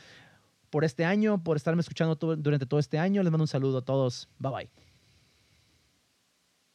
por 0.68 0.84
este 0.84 1.04
año, 1.04 1.42
por 1.42 1.56
estarme 1.56 1.80
escuchando 1.80 2.14
durante 2.14 2.66
todo 2.66 2.78
este 2.78 2.98
año. 2.98 3.22
Les 3.22 3.32
mando 3.32 3.44
un 3.44 3.48
saludo 3.48 3.78
a 3.78 3.82
todos. 3.82 4.28
Bye 4.38 4.52
bye. 4.52 4.89